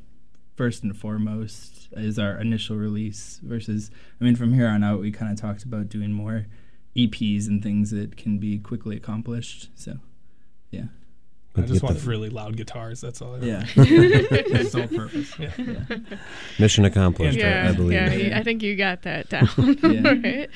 first 0.56 0.84
and 0.84 0.96
foremost 0.96 1.88
is 1.94 2.20
our 2.20 2.40
initial 2.40 2.76
release 2.76 3.40
versus 3.42 3.90
I 4.20 4.24
mean, 4.24 4.36
from 4.36 4.54
here 4.54 4.68
on 4.68 4.84
out, 4.84 5.00
we 5.00 5.12
kind 5.12 5.32
of 5.32 5.40
talked 5.40 5.64
about 5.64 5.90
doing 5.90 6.12
more 6.12 6.46
EPs 6.96 7.48
and 7.48 7.64
things 7.64 7.92
that 7.92 8.18
can 8.18 8.38
be 8.38 8.60
quickly 8.60 8.96
accomplished. 8.98 9.70
So 9.76 10.00
yeah, 10.70 10.86
I 11.56 11.62
just 11.62 11.84
want 11.84 11.98
the- 12.00 12.10
really 12.10 12.30
loud 12.30 12.56
guitars. 12.56 13.02
That's 13.02 13.22
all. 13.22 13.30
I 13.36 13.40
want. 13.40 13.44
yeah, 13.44 13.66
that's 13.76 14.74
all 14.74 14.88
purpose. 14.88 15.38
Yeah. 15.38 15.52
Mission 16.60 16.86
accomplished, 16.86 17.38
I- 17.38 17.42
yeah, 17.42 17.70
I 17.70 17.74
believe. 17.74 17.94
yeah. 17.94 18.38
I 18.40 18.44
think 18.44 18.64
you 18.64 18.76
got 18.76 19.02
that 19.04 19.30
down. 19.30 19.50
Yeah. 19.84 20.02
right? 20.14 20.50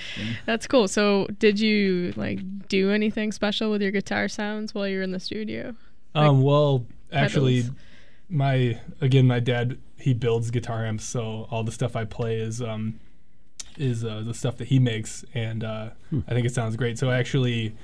That's 0.45 0.67
cool. 0.67 0.87
So, 0.87 1.27
did 1.39 1.59
you 1.59 2.13
like 2.15 2.39
do 2.69 2.91
anything 2.91 3.31
special 3.33 3.69
with 3.71 3.81
your 3.81 3.91
guitar 3.91 4.27
sounds 4.29 4.73
while 4.73 4.87
you 4.87 4.97
were 4.97 5.03
in 5.03 5.11
the 5.11 5.19
studio? 5.19 5.75
Um, 6.13 6.41
well, 6.41 6.85
actually, 7.11 7.63
pedals. 7.63 7.77
my 8.29 8.79
again, 9.01 9.27
my 9.27 9.39
dad 9.41 9.77
he 9.97 10.13
builds 10.13 10.49
guitar 10.51 10.85
amps, 10.85 11.03
so 11.03 11.47
all 11.51 11.63
the 11.63 11.71
stuff 11.71 11.95
I 11.97 12.05
play 12.05 12.37
is 12.37 12.61
um, 12.61 12.99
is 13.77 14.05
uh, 14.05 14.21
the 14.25 14.33
stuff 14.33 14.55
that 14.57 14.69
he 14.69 14.79
makes, 14.79 15.25
and 15.33 15.63
uh, 15.63 15.89
I 16.27 16.33
think 16.33 16.45
it 16.45 16.53
sounds 16.53 16.77
great. 16.77 16.97
So 16.97 17.11
actually, 17.11 17.75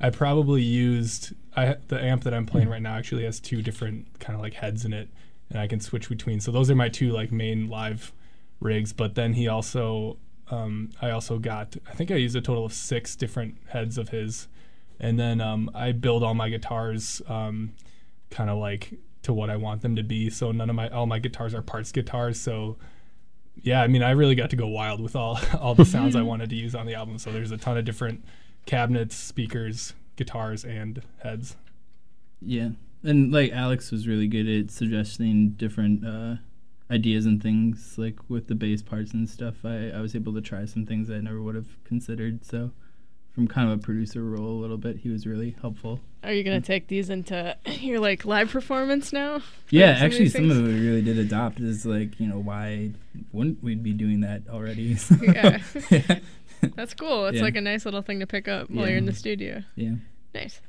I 0.00 0.10
probably 0.10 0.62
used 0.62 1.32
I 1.56 1.76
the 1.88 2.02
amp 2.02 2.24
that 2.24 2.34
I'm 2.34 2.46
playing 2.46 2.68
right 2.68 2.82
now 2.82 2.94
actually 2.96 3.24
has 3.24 3.40
two 3.40 3.62
different 3.62 4.20
kind 4.20 4.36
of 4.36 4.42
like 4.42 4.54
heads 4.54 4.84
in 4.84 4.92
it, 4.92 5.08
and 5.50 5.58
I 5.58 5.66
can 5.66 5.80
switch 5.80 6.08
between. 6.08 6.40
So 6.40 6.52
those 6.52 6.70
are 6.70 6.74
my 6.74 6.88
two 6.88 7.12
like 7.12 7.32
main 7.32 7.68
live 7.68 8.12
rigs. 8.60 8.92
But 8.92 9.14
then 9.14 9.34
he 9.34 9.48
also 9.48 10.18
um, 10.50 10.90
I 11.00 11.10
also 11.10 11.38
got 11.38 11.76
I 11.88 11.94
think 11.94 12.10
I 12.10 12.16
used 12.16 12.36
a 12.36 12.40
total 12.40 12.64
of 12.64 12.72
six 12.72 13.16
different 13.16 13.56
heads 13.68 13.98
of 13.98 14.10
his, 14.10 14.48
and 15.00 15.18
then 15.18 15.40
um, 15.40 15.70
I 15.74 15.92
build 15.92 16.22
all 16.22 16.34
my 16.34 16.48
guitars 16.48 17.22
um, 17.28 17.72
kind 18.30 18.50
of 18.50 18.58
like 18.58 18.94
to 19.22 19.32
what 19.32 19.50
I 19.50 19.56
want 19.56 19.82
them 19.82 19.96
to 19.96 20.02
be. 20.02 20.30
So 20.30 20.52
none 20.52 20.70
of 20.70 20.76
my 20.76 20.88
all 20.88 21.06
my 21.06 21.18
guitars 21.18 21.54
are 21.54 21.62
parts 21.62 21.90
guitars. 21.92 22.40
So 22.40 22.76
yeah, 23.62 23.82
I 23.82 23.88
mean 23.88 24.02
I 24.02 24.10
really 24.10 24.34
got 24.34 24.50
to 24.50 24.56
go 24.56 24.66
wild 24.66 25.00
with 25.00 25.16
all 25.16 25.40
all 25.60 25.74
the 25.74 25.84
sounds 25.84 26.14
I 26.16 26.22
wanted 26.32 26.50
to 26.50 26.56
use 26.56 26.74
on 26.74 26.86
the 26.86 26.94
album. 26.94 27.18
So 27.18 27.32
there's 27.32 27.50
a 27.50 27.56
ton 27.56 27.76
of 27.76 27.84
different 27.84 28.24
cabinets, 28.66 29.16
speakers, 29.16 29.94
guitars, 30.16 30.64
and 30.64 31.02
heads. 31.22 31.56
Yeah, 32.40 32.70
and 33.02 33.32
like 33.32 33.52
Alex 33.52 33.90
was 33.90 34.08
really 34.08 34.26
good 34.28 34.48
at 34.48 34.70
suggesting 34.70 35.50
different 35.50 36.06
uh, 36.06 36.36
ideas 36.90 37.26
and 37.26 37.42
things, 37.42 37.94
like 37.96 38.18
with 38.28 38.48
the 38.48 38.54
bass 38.54 38.82
parts 38.82 39.12
and 39.12 39.28
stuff. 39.28 39.56
I, 39.64 39.90
I 39.90 40.00
was 40.00 40.14
able 40.14 40.34
to 40.34 40.40
try 40.40 40.64
some 40.64 40.86
things 40.86 41.10
I 41.10 41.18
never 41.18 41.40
would 41.40 41.54
have 41.54 41.82
considered. 41.84 42.44
So, 42.44 42.72
from 43.34 43.48
kind 43.48 43.70
of 43.70 43.78
a 43.78 43.82
producer 43.82 44.24
role 44.24 44.58
a 44.58 44.60
little 44.60 44.78
bit, 44.78 44.98
he 44.98 45.08
was 45.08 45.26
really 45.26 45.56
helpful. 45.60 46.00
Are 46.22 46.32
you 46.32 46.42
gonna 46.42 46.60
take 46.60 46.88
these 46.88 47.08
into 47.10 47.56
your 47.66 48.00
like 48.00 48.24
live 48.24 48.50
performance 48.50 49.12
now? 49.12 49.42
Yeah, 49.70 49.96
some 49.96 50.06
actually, 50.06 50.24
these 50.24 50.32
some 50.32 50.50
of 50.50 50.58
it 50.58 50.62
we 50.62 50.80
really 50.80 51.02
did 51.02 51.18
adopt. 51.18 51.60
Is 51.60 51.86
like, 51.86 52.18
you 52.18 52.26
know, 52.26 52.38
why 52.38 52.90
wouldn't 53.32 53.62
we 53.62 53.74
be 53.74 53.92
doing 53.92 54.20
that 54.20 54.42
already? 54.48 54.96
Yeah. 55.22 55.58
yeah. 55.90 56.18
That's 56.76 56.94
cool. 56.94 57.26
It's 57.26 57.36
Yeah. 57.38 57.42
like 57.42 57.56
a 57.56 57.60
nice 57.60 57.84
little 57.84 58.02
thing 58.02 58.20
to 58.20 58.26
pick 58.26 58.48
up 58.48 58.70
while 58.70 58.84
Yeah. 58.84 58.90
you're 58.90 58.98
in 58.98 59.06
the 59.06 59.12
studio. 59.14 59.62
yeah. 59.74 59.94
Nice. 60.34 60.60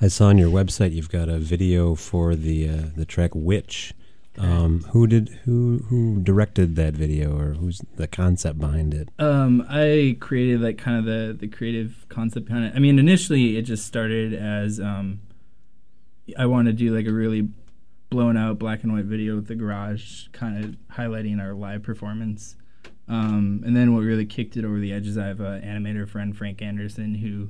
I 0.00 0.06
saw 0.08 0.26
on 0.28 0.38
your 0.38 0.50
website 0.50 0.92
you've 0.92 1.10
got 1.10 1.28
a 1.28 1.38
video 1.38 1.94
for 1.96 2.36
the 2.36 2.68
uh, 2.68 2.82
the 2.96 3.04
track 3.04 3.32
"Witch." 3.34 3.92
Um, 4.36 4.82
who 4.92 5.08
did 5.08 5.30
who 5.44 5.78
who 5.88 6.20
directed 6.22 6.76
that 6.76 6.94
video, 6.94 7.36
or 7.36 7.54
who's 7.54 7.80
the 7.96 8.06
concept 8.06 8.60
behind 8.60 8.94
it? 8.94 9.08
Um, 9.18 9.66
I 9.68 10.16
created 10.20 10.60
like 10.60 10.78
kind 10.78 10.96
of 10.96 11.04
the 11.06 11.36
the 11.36 11.48
creative 11.48 12.06
concept 12.08 12.46
behind 12.46 12.66
it. 12.66 12.72
I 12.76 12.78
mean, 12.78 13.00
initially 13.00 13.56
it 13.56 13.62
just 13.62 13.84
started 13.84 14.32
as 14.34 14.78
um, 14.78 15.18
I 16.38 16.46
wanted 16.46 16.78
to 16.78 16.84
do 16.84 16.94
like 16.94 17.06
a 17.08 17.12
really 17.12 17.48
blown 18.10 18.36
out 18.36 18.60
black 18.60 18.84
and 18.84 18.92
white 18.92 19.06
video 19.06 19.34
with 19.34 19.48
the 19.48 19.56
garage, 19.56 20.28
kind 20.32 20.64
of 20.64 20.76
highlighting 20.96 21.40
our 21.40 21.52
live 21.54 21.82
performance. 21.82 22.54
Um, 23.08 23.62
and 23.64 23.74
then 23.74 23.94
what 23.94 24.00
really 24.00 24.26
kicked 24.26 24.56
it 24.56 24.64
over 24.64 24.78
the 24.78 24.92
edge 24.92 25.06
is 25.06 25.16
I 25.16 25.26
have 25.26 25.40
an 25.40 25.62
animator 25.62 26.06
friend 26.08 26.36
Frank 26.36 26.60
Anderson 26.60 27.14
who 27.14 27.48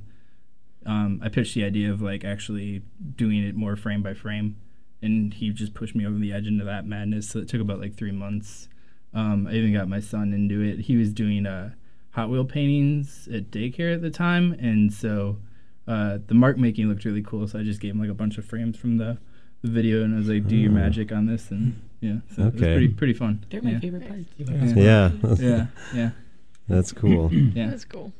um, 0.86 1.20
I 1.22 1.28
pitched 1.28 1.54
the 1.54 1.64
idea 1.64 1.92
of 1.92 2.00
like 2.00 2.24
actually 2.24 2.82
doing 3.16 3.44
it 3.44 3.56
more 3.56 3.76
frame 3.76 4.02
by 4.02 4.14
frame, 4.14 4.56
and 5.02 5.34
he 5.34 5.50
just 5.50 5.74
pushed 5.74 5.94
me 5.94 6.06
over 6.06 6.18
the 6.18 6.32
edge 6.32 6.46
into 6.46 6.64
that 6.64 6.86
madness. 6.86 7.28
So 7.28 7.40
it 7.40 7.48
took 7.48 7.60
about 7.60 7.80
like 7.80 7.96
three 7.96 8.12
months. 8.12 8.68
Um, 9.12 9.46
I 9.46 9.54
even 9.54 9.72
got 9.72 9.88
my 9.88 10.00
son 10.00 10.32
into 10.32 10.62
it. 10.62 10.80
He 10.80 10.96
was 10.96 11.12
doing 11.12 11.46
uh, 11.46 11.72
Hot 12.10 12.30
Wheel 12.30 12.44
paintings 12.44 13.28
at 13.32 13.50
daycare 13.50 13.94
at 13.94 14.02
the 14.02 14.10
time, 14.10 14.52
and 14.52 14.92
so 14.92 15.38
uh, 15.86 16.18
the 16.26 16.34
mark 16.34 16.58
making 16.58 16.88
looked 16.88 17.04
really 17.04 17.22
cool. 17.22 17.48
So 17.48 17.58
I 17.58 17.62
just 17.64 17.80
gave 17.80 17.92
him 17.92 18.00
like 18.00 18.10
a 18.10 18.14
bunch 18.14 18.38
of 18.38 18.44
frames 18.44 18.76
from 18.76 18.98
the, 18.98 19.18
the 19.62 19.70
video, 19.70 20.04
and 20.04 20.14
I 20.14 20.18
was 20.18 20.28
like, 20.28 20.46
"Do 20.46 20.56
your 20.56 20.70
magic 20.70 21.10
on 21.10 21.26
this," 21.26 21.50
and 21.50 21.80
yeah, 22.00 22.18
so 22.34 22.42
it 22.42 22.54
was 22.54 22.62
Okay. 22.62 22.72
pretty 22.74 22.88
pretty 22.88 23.12
fun. 23.14 23.44
They're 23.50 23.62
my 23.62 23.72
yeah. 23.72 23.78
favorite 23.80 24.08
parts. 24.08 24.28
Yeah, 24.76 25.10
Yeah, 25.38 25.66
yeah, 25.94 26.10
that's 26.68 26.92
cool. 26.92 27.30
yeah. 27.32 27.68
That's 27.70 27.84
cool. 27.84 28.12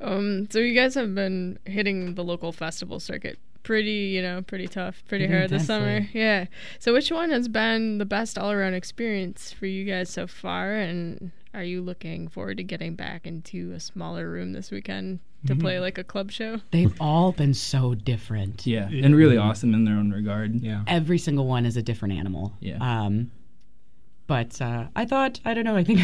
Um, 0.00 0.48
so 0.50 0.58
you 0.60 0.74
guys 0.74 0.94
have 0.94 1.14
been 1.14 1.58
hitting 1.66 2.14
the 2.14 2.24
local 2.24 2.52
festival 2.52 3.00
circuit 3.00 3.38
pretty, 3.62 3.90
you 4.14 4.22
know, 4.22 4.40
pretty 4.40 4.66
tough, 4.66 5.02
pretty 5.06 5.26
Pretty 5.26 5.38
hard 5.38 5.50
this 5.50 5.66
summer. 5.66 5.88
intensely. 5.96 6.20
Yeah. 6.20 6.46
So 6.78 6.94
which 6.94 7.10
one 7.10 7.28
has 7.30 7.46
been 7.48 7.98
the 7.98 8.06
best 8.06 8.38
all 8.38 8.50
around 8.50 8.72
experience 8.72 9.52
for 9.52 9.66
you 9.66 9.84
guys 9.84 10.08
so 10.08 10.26
far? 10.26 10.72
And 10.74 11.30
are 11.52 11.64
you 11.64 11.82
looking 11.82 12.28
forward 12.28 12.58
to 12.58 12.62
getting 12.62 12.94
back 12.94 13.26
into 13.26 13.72
a 13.72 13.80
smaller 13.80 14.30
room 14.30 14.52
this 14.52 14.70
weekend 14.70 15.18
to 15.46 15.56
play 15.56 15.80
like 15.80 15.98
a 15.98 16.04
club 16.04 16.30
show? 16.30 16.60
They've 16.70 16.94
all 17.00 17.32
been 17.32 17.54
so 17.54 17.94
different. 17.94 18.66
Yeah, 18.66 18.88
and 18.88 19.16
really 19.16 19.36
awesome 19.36 19.74
in 19.74 19.84
their 19.84 19.94
own 19.94 20.12
regard. 20.12 20.60
Yeah. 20.60 20.84
Every 20.86 21.18
single 21.18 21.46
one 21.46 21.66
is 21.66 21.76
a 21.76 21.82
different 21.82 22.14
animal. 22.14 22.52
Yeah. 22.60 22.78
Um, 22.80 23.30
but 24.30 24.62
uh, 24.62 24.84
I 24.94 25.06
thought 25.06 25.40
I 25.44 25.54
don't 25.54 25.64
know. 25.64 25.74
I 25.74 25.82
think 25.82 26.00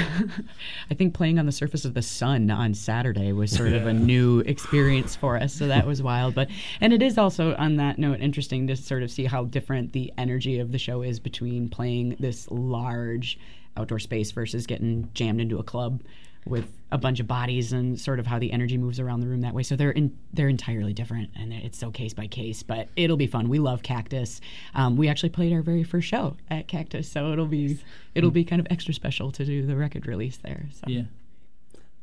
I 0.91 0.95
think 0.95 1.15
playing 1.15 1.39
on 1.39 1.47
the 1.47 1.53
surface 1.53 1.85
of 1.85 1.95
the 1.95 2.03
sun 2.03 2.51
on 2.51 2.75
Saturday 2.75 3.31
was 3.31 3.53
sort 3.53 3.73
of 3.73 3.87
a 3.87 3.93
new 3.93 4.41
experience 4.41 5.15
for 5.15 5.37
us. 5.37 5.55
So 5.55 5.69
that 5.69 5.87
was 5.87 6.03
wild. 6.03 6.35
But 6.35 6.49
and 6.81 6.93
it 6.93 7.03
is 7.03 7.19
also 7.19 7.55
on 7.55 7.77
that 7.77 8.01
note 8.01 8.21
interesting 8.21 8.67
to 8.67 8.75
sort 8.75 9.05
of 9.05 9.13
see 9.13 9.27
how 9.27 9.45
different 9.45 9.93
the 9.93 10.13
energy 10.19 10.59
of 10.59 10.73
the 10.73 10.79
show 10.79 11.03
is 11.03 11.21
between 11.21 11.69
playing 11.69 12.17
this 12.19 12.51
large 12.51 13.39
outdoor 13.77 13.99
space 13.99 14.31
versus 14.33 14.67
getting 14.67 15.11
jammed 15.15 15.41
into 15.41 15.59
a 15.59 15.63
club 15.63 16.03
with 16.45 16.71
a 16.93 16.99
bunch 16.99 17.19
of 17.19 17.27
bodies 17.27 17.73
and 17.73 17.99
sort 17.99 18.21
of 18.21 18.27
how 18.27 18.39
the 18.39 18.53
energy 18.53 18.79
moves 18.79 19.01
around 19.01 19.19
the 19.19 19.27
room 19.27 19.41
that 19.41 19.53
way. 19.53 19.65
So 19.65 19.75
they're 19.75 19.91
in, 19.91 20.17
they're 20.33 20.49
entirely 20.49 20.93
different, 20.93 21.31
and 21.35 21.53
it's 21.53 21.77
so 21.77 21.91
case 21.91 22.15
by 22.15 22.29
case. 22.29 22.63
But 22.63 22.89
it'll 22.95 23.17
be 23.17 23.27
fun. 23.27 23.49
We 23.49 23.59
love 23.59 23.83
Cactus. 23.83 24.41
Um, 24.75 24.97
we 24.97 25.09
actually 25.09 25.31
played 25.31 25.53
our 25.53 25.63
very 25.63 25.83
first 25.83 26.07
show 26.07 26.37
at 26.49 26.69
Cactus, 26.69 27.11
so 27.11 27.33
it'll 27.33 27.47
be 27.47 27.79
it'll 28.15 28.31
be 28.31 28.45
kind 28.45 28.61
of 28.61 28.69
extra 28.71 28.95
special 28.95 29.33
to 29.33 29.45
do 29.45 29.67
the 29.67 29.75
record 29.77 30.07
release 30.07 30.37
there. 30.37 30.67
So. 30.73 30.85
Yeah. 30.87 31.03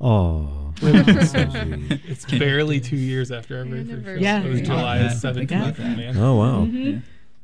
Oh, 0.01 0.73
It's 0.81 2.25
barely 2.25 2.81
two 2.81 2.97
years 2.97 3.31
after 3.31 3.59
our 3.59 3.63
very 3.63 3.85
first 3.85 4.03
show. 4.03 4.11
Yeah. 4.15 4.43
It 4.43 4.49
was 4.49 4.61
July 4.61 4.99
Yeah. 4.99 5.07
17th, 5.11 5.79
man. 5.79 6.17
oh 6.17 6.35
wow! 6.35 6.65
Mhm. 6.65 7.01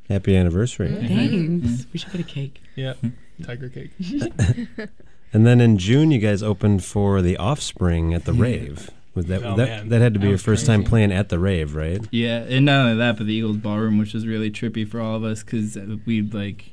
Happy 0.09 0.35
anniversary! 0.35 0.89
Thanks. 0.93 1.85
We 1.93 1.99
should 1.99 2.11
get 2.11 2.19
a 2.19 2.23
cake. 2.25 2.61
Yeah, 2.75 2.95
tiger 3.43 3.69
cake. 3.69 3.91
And 5.31 5.45
then 5.45 5.61
in 5.61 5.77
June, 5.77 6.09
you 6.09 6.17
guys 6.17 6.41
opened 6.41 6.83
for 6.83 7.21
the 7.21 7.37
Offspring 7.37 8.15
at 8.15 8.25
the 8.25 8.33
Rave. 8.33 8.89
Was 9.13 9.27
that 9.27 9.43
Oh, 9.43 9.55
that, 9.57 9.87
that 9.89 10.01
had 10.01 10.15
to 10.15 10.19
be 10.19 10.23
That 10.23 10.29
your 10.29 10.31
was 10.33 10.41
first 10.41 10.65
time 10.65 10.83
playing 10.83 11.11
at 11.11 11.29
the 11.29 11.37
Rave, 11.37 11.75
right? 11.75 12.01
Yeah, 12.09 12.39
and 12.49 12.65
not 12.65 12.85
only 12.87 12.95
that, 12.97 13.17
but 13.17 13.27
the 13.27 13.33
Eagles 13.35 13.57
Ballroom, 13.57 13.99
which 13.99 14.15
was 14.15 14.25
really 14.25 14.49
trippy 14.49 14.89
for 14.89 14.99
all 14.99 15.15
of 15.15 15.23
us 15.23 15.43
because 15.43 15.77
we 16.07 16.23
like 16.23 16.71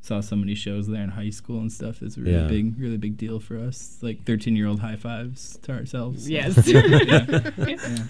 saw 0.00 0.22
so 0.22 0.36
many 0.36 0.54
shows 0.54 0.86
there 0.88 1.02
in 1.02 1.10
high 1.10 1.28
school 1.28 1.60
and 1.60 1.70
stuff. 1.70 2.00
It's 2.00 2.16
a 2.16 2.20
really 2.22 2.32
Yeah. 2.32 2.46
big, 2.48 2.80
really 2.80 2.96
big 2.96 3.18
deal 3.18 3.40
for 3.40 3.58
us. 3.58 3.98
Like 4.00 4.24
thirteen 4.24 4.56
year 4.56 4.68
old 4.68 4.80
high 4.80 4.96
fives 4.96 5.58
to 5.64 5.72
ourselves. 5.72 6.30
Yes. 6.30 6.66
yeah. 6.66 7.48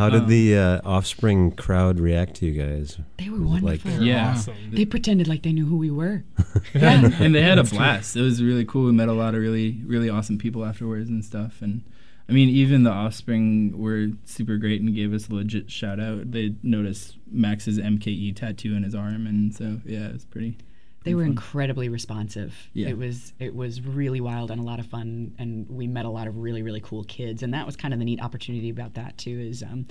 How 0.00 0.08
did 0.08 0.22
Um, 0.22 0.28
the 0.28 0.56
uh, 0.56 0.80
Offspring 0.82 1.50
crowd 1.52 2.00
react 2.00 2.36
to 2.36 2.46
you 2.46 2.52
guys? 2.60 2.98
They 3.18 3.28
were 3.28 3.38
Was 3.38 3.58
it 3.60 3.64
like- 3.64 3.84
wonderful. 3.84 4.02
Yeah. 4.02 4.30
Awesome. 4.30 4.54
They 4.72 4.84
pretended 4.86 5.28
like 5.28 5.42
they 5.42 5.52
knew 5.52 5.66
who 5.66 5.76
we 5.76 5.90
were. 5.90 6.24
yeah, 6.74 7.10
and 7.20 7.34
they 7.34 7.42
had 7.42 7.58
a 7.58 7.64
blast. 7.64 8.16
It 8.16 8.22
was 8.22 8.42
really 8.42 8.64
cool. 8.64 8.86
We 8.86 8.92
met 8.92 9.08
a 9.10 9.12
lot 9.12 9.34
of 9.34 9.40
really, 9.42 9.80
really 9.84 10.08
awesome 10.08 10.38
people 10.38 10.64
afterwards 10.64 11.10
and 11.10 11.22
stuff. 11.24 11.60
And 11.60 11.82
I 12.30 12.32
mean, 12.32 12.48
even 12.48 12.82
the 12.84 12.90
Offspring 12.90 13.78
were 13.78 14.08
super 14.24 14.56
great 14.56 14.80
and 14.80 14.94
gave 14.94 15.12
us 15.12 15.28
a 15.28 15.34
legit 15.34 15.70
shout 15.70 16.00
out. 16.00 16.30
They 16.32 16.54
noticed 16.62 17.16
Max's 17.30 17.78
MKE 17.78 18.34
tattoo 18.36 18.74
on 18.74 18.84
his 18.84 18.94
arm, 18.94 19.26
and 19.26 19.54
so 19.54 19.80
yeah, 19.84 20.06
it 20.06 20.12
was 20.14 20.24
pretty. 20.24 20.56
They 21.04 21.14
were 21.14 21.22
fun. 21.22 21.30
incredibly 21.30 21.88
responsive. 21.88 22.54
Yeah. 22.74 22.88
It 22.88 22.98
was 22.98 23.32
it 23.38 23.54
was 23.54 23.80
really 23.80 24.20
wild 24.20 24.50
and 24.50 24.60
a 24.60 24.64
lot 24.64 24.80
of 24.80 24.86
fun, 24.86 25.34
and 25.38 25.68
we 25.70 25.86
met 25.86 26.04
a 26.04 26.10
lot 26.10 26.26
of 26.26 26.36
really 26.36 26.62
really 26.62 26.80
cool 26.80 27.04
kids, 27.04 27.42
and 27.42 27.54
that 27.54 27.64
was 27.66 27.76
kind 27.76 27.94
of 27.94 27.98
the 28.00 28.04
neat 28.04 28.20
opportunity 28.22 28.68
about 28.70 28.94
that 28.94 29.16
too 29.18 29.38
is 29.40 29.62
um, 29.62 29.86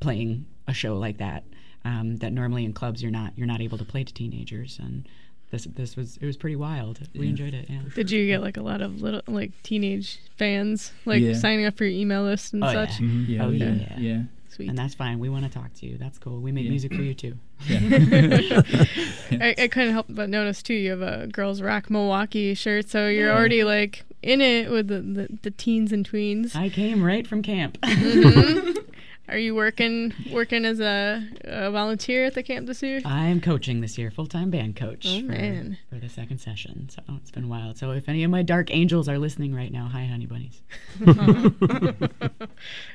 playing 0.00 0.46
a 0.68 0.72
show 0.74 0.96
like 0.98 1.18
that 1.18 1.44
um, 1.84 2.16
that 2.18 2.32
normally 2.32 2.64
in 2.64 2.72
clubs 2.72 3.02
you're 3.02 3.10
not 3.10 3.32
you're 3.36 3.46
not 3.46 3.60
able 3.60 3.78
to 3.78 3.84
play 3.84 4.04
to 4.04 4.12
teenagers, 4.12 4.78
and 4.82 5.08
this 5.50 5.64
this 5.64 5.96
was 5.96 6.18
it 6.18 6.26
was 6.26 6.36
pretty 6.36 6.56
wild. 6.56 7.00
We 7.14 7.28
enjoyed 7.28 7.54
it. 7.54 7.66
Yeah. 7.70 7.80
Did 7.94 8.10
you 8.10 8.26
get 8.26 8.42
like 8.42 8.56
a 8.58 8.62
lot 8.62 8.82
of 8.82 9.00
little 9.00 9.22
like 9.28 9.52
teenage 9.62 10.18
fans 10.36 10.92
like 11.06 11.22
Yeah. 11.22 11.34
signing 11.34 11.64
up 11.64 11.76
for 11.78 11.84
your 11.84 11.98
email 11.98 12.22
list 12.22 12.52
and 12.52 12.62
Oh, 12.62 12.72
such? 12.72 13.00
yeah. 13.00 13.08
Yeah, 13.08 13.44
Oh, 13.46 13.48
we 13.50 13.56
yeah. 13.56 13.98
yeah. 13.98 14.22
Sweet. 14.50 14.68
And 14.68 14.76
that's 14.76 14.94
fine. 14.94 15.18
We 15.20 15.28
want 15.28 15.44
to 15.44 15.50
talk 15.50 15.72
to 15.74 15.86
you. 15.86 15.96
That's 15.96 16.18
cool. 16.18 16.40
We 16.40 16.50
make 16.52 16.64
Yeah. 16.64 16.70
music 16.70 16.92
for 16.94 17.02
you 17.02 17.14
too. 17.14 17.36
I, 17.70 19.54
I 19.58 19.68
couldn't 19.68 19.92
help 19.92 20.06
but 20.08 20.28
notice 20.28 20.62
too. 20.62 20.74
You 20.74 20.90
have 20.90 21.02
a 21.02 21.26
girls 21.28 21.62
rock 21.62 21.88
Milwaukee 21.90 22.54
shirt, 22.54 22.88
so 22.88 23.06
you're 23.08 23.30
already 23.32 23.64
like 23.64 24.04
in 24.22 24.40
it 24.40 24.70
with 24.70 24.88
the, 24.88 25.00
the, 25.00 25.28
the 25.42 25.50
teens 25.50 25.92
and 25.92 26.08
tweens. 26.08 26.54
I 26.56 26.68
came 26.68 27.02
right 27.02 27.26
from 27.26 27.42
camp. 27.42 27.78
Mm-hmm. 27.82 28.78
Are 29.30 29.38
you 29.38 29.54
working 29.54 30.12
working 30.32 30.64
as 30.64 30.80
a, 30.80 31.22
a 31.44 31.70
volunteer 31.70 32.24
at 32.24 32.34
the 32.34 32.42
camp 32.42 32.66
this 32.66 32.82
year? 32.82 33.00
I 33.04 33.26
am 33.26 33.40
coaching 33.40 33.80
this 33.80 33.96
year, 33.96 34.10
full 34.10 34.26
time 34.26 34.50
band 34.50 34.74
coach 34.76 35.06
Oh, 35.08 35.20
for, 35.20 35.26
man. 35.26 35.78
for 35.88 36.00
the 36.00 36.08
second 36.08 36.38
session. 36.38 36.88
So 36.90 37.00
it's 37.16 37.30
been 37.30 37.48
wild. 37.48 37.78
So 37.78 37.92
if 37.92 38.08
any 38.08 38.24
of 38.24 38.30
my 38.32 38.42
dark 38.42 38.74
angels 38.74 39.08
are 39.08 39.18
listening 39.18 39.54
right 39.54 39.70
now, 39.72 39.86
hi, 39.86 40.04
honey 40.06 40.26
bunnies. 40.26 40.60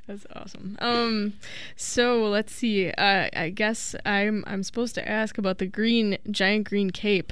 That's 0.07 0.25
awesome. 0.35 0.77
Um, 0.79 1.33
so 1.75 2.27
let's 2.29 2.53
see. 2.53 2.91
Uh, 2.91 3.29
I 3.33 3.49
guess 3.49 3.95
I'm 4.05 4.43
I'm 4.45 4.63
supposed 4.63 4.95
to 4.95 5.07
ask 5.07 5.37
about 5.37 5.57
the 5.59 5.67
green 5.67 6.17
giant 6.29 6.67
green 6.67 6.91
cape. 6.91 7.31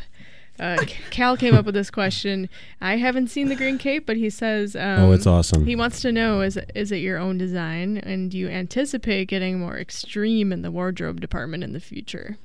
Uh, 0.59 0.85
Cal 1.09 1.35
came 1.35 1.55
up 1.55 1.65
with 1.65 1.73
this 1.73 1.89
question. 1.89 2.47
I 2.79 2.97
haven't 2.97 3.27
seen 3.29 3.49
the 3.49 3.55
green 3.55 3.77
cape, 3.77 4.05
but 4.05 4.17
he 4.17 4.29
says, 4.29 4.75
um, 4.75 4.99
Oh, 4.99 5.11
it's 5.11 5.25
awesome. 5.25 5.65
He 5.65 5.75
wants 5.75 6.01
to 6.01 6.11
know: 6.11 6.41
is 6.41 6.59
is 6.75 6.91
it 6.91 6.97
your 6.97 7.17
own 7.17 7.37
design, 7.37 7.97
and 7.97 8.29
do 8.29 8.37
you 8.37 8.49
anticipate 8.49 9.27
getting 9.27 9.59
more 9.59 9.77
extreme 9.77 10.53
in 10.53 10.61
the 10.61 10.71
wardrobe 10.71 11.19
department 11.21 11.63
in 11.63 11.73
the 11.73 11.79
future? 11.79 12.37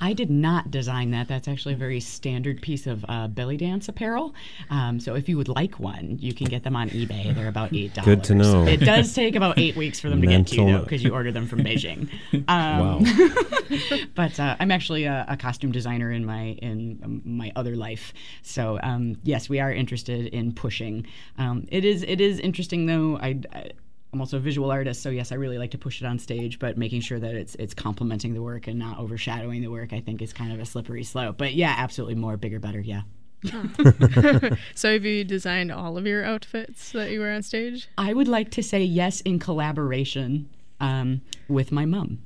I 0.00 0.12
did 0.12 0.30
not 0.30 0.70
design 0.70 1.10
that. 1.12 1.28
That's 1.28 1.48
actually 1.48 1.74
a 1.74 1.76
very 1.76 2.00
standard 2.00 2.62
piece 2.62 2.86
of 2.86 3.04
uh, 3.08 3.28
belly 3.28 3.56
dance 3.56 3.88
apparel. 3.88 4.34
Um, 4.70 5.00
so 5.00 5.14
if 5.14 5.28
you 5.28 5.36
would 5.36 5.48
like 5.48 5.78
one, 5.80 6.18
you 6.20 6.32
can 6.32 6.46
get 6.46 6.62
them 6.62 6.76
on 6.76 6.90
eBay. 6.90 7.34
They're 7.34 7.48
about 7.48 7.72
eight 7.72 7.94
dollars. 7.94 8.06
Good 8.06 8.24
to 8.24 8.34
know. 8.34 8.66
It 8.66 8.78
does 8.78 9.12
take 9.14 9.34
about 9.34 9.58
eight 9.58 9.76
weeks 9.76 10.00
for 10.00 10.08
them 10.10 10.20
to 10.20 10.26
get 10.26 10.46
to 10.48 10.54
you 10.56 10.62
Mental- 10.64 10.78
though, 10.80 10.84
because 10.84 11.02
you 11.02 11.12
order 11.12 11.32
them 11.32 11.46
from 11.46 11.60
Beijing. 11.60 12.08
Um, 12.48 12.78
Wow. 12.78 13.00
but 14.14 14.38
uh, 14.40 14.56
I'm 14.60 14.70
actually 14.70 15.04
a, 15.04 15.24
a 15.28 15.36
costume 15.36 15.72
designer 15.72 16.10
in 16.12 16.24
my 16.24 16.56
in 16.62 17.00
um, 17.04 17.22
my 17.24 17.52
other 17.56 17.76
life. 17.76 18.12
So 18.42 18.78
um, 18.82 19.16
yes, 19.22 19.48
we 19.48 19.60
are 19.60 19.72
interested 19.72 20.26
in 20.26 20.52
pushing. 20.52 21.06
Um, 21.36 21.66
it 21.70 21.84
is 21.84 22.02
it 22.04 22.20
is 22.20 22.38
interesting 22.38 22.86
though. 22.86 23.18
I, 23.20 23.40
I 23.52 23.70
I'm 24.12 24.20
also 24.20 24.38
a 24.38 24.40
visual 24.40 24.70
artist, 24.70 25.02
so 25.02 25.10
yes, 25.10 25.32
I 25.32 25.34
really 25.34 25.58
like 25.58 25.70
to 25.72 25.78
push 25.78 26.00
it 26.00 26.06
on 26.06 26.18
stage, 26.18 26.58
but 26.58 26.78
making 26.78 27.02
sure 27.02 27.18
that 27.18 27.34
it's 27.34 27.54
it's 27.56 27.74
complementing 27.74 28.32
the 28.32 28.42
work 28.42 28.66
and 28.66 28.78
not 28.78 28.98
overshadowing 28.98 29.60
the 29.60 29.68
work, 29.68 29.92
I 29.92 30.00
think, 30.00 30.22
is 30.22 30.32
kind 30.32 30.52
of 30.52 30.60
a 30.60 30.64
slippery 30.64 31.04
slope. 31.04 31.36
But 31.36 31.54
yeah, 31.54 31.74
absolutely, 31.76 32.14
more, 32.14 32.36
bigger, 32.36 32.58
better. 32.58 32.80
Yeah. 32.80 33.02
So 34.74 34.92
have 34.92 35.04
you 35.04 35.24
designed 35.24 35.70
all 35.70 35.96
of 35.96 36.06
your 36.06 36.24
outfits 36.24 36.92
that 36.92 37.10
you 37.10 37.20
wear 37.20 37.32
on 37.32 37.42
stage? 37.42 37.88
I 37.96 38.12
would 38.12 38.28
like 38.28 38.50
to 38.52 38.62
say 38.62 38.82
yes 38.82 39.20
in 39.20 39.38
collaboration 39.38 40.48
um, 40.80 41.20
with 41.48 41.70
my 41.70 41.84
mom, 41.84 42.18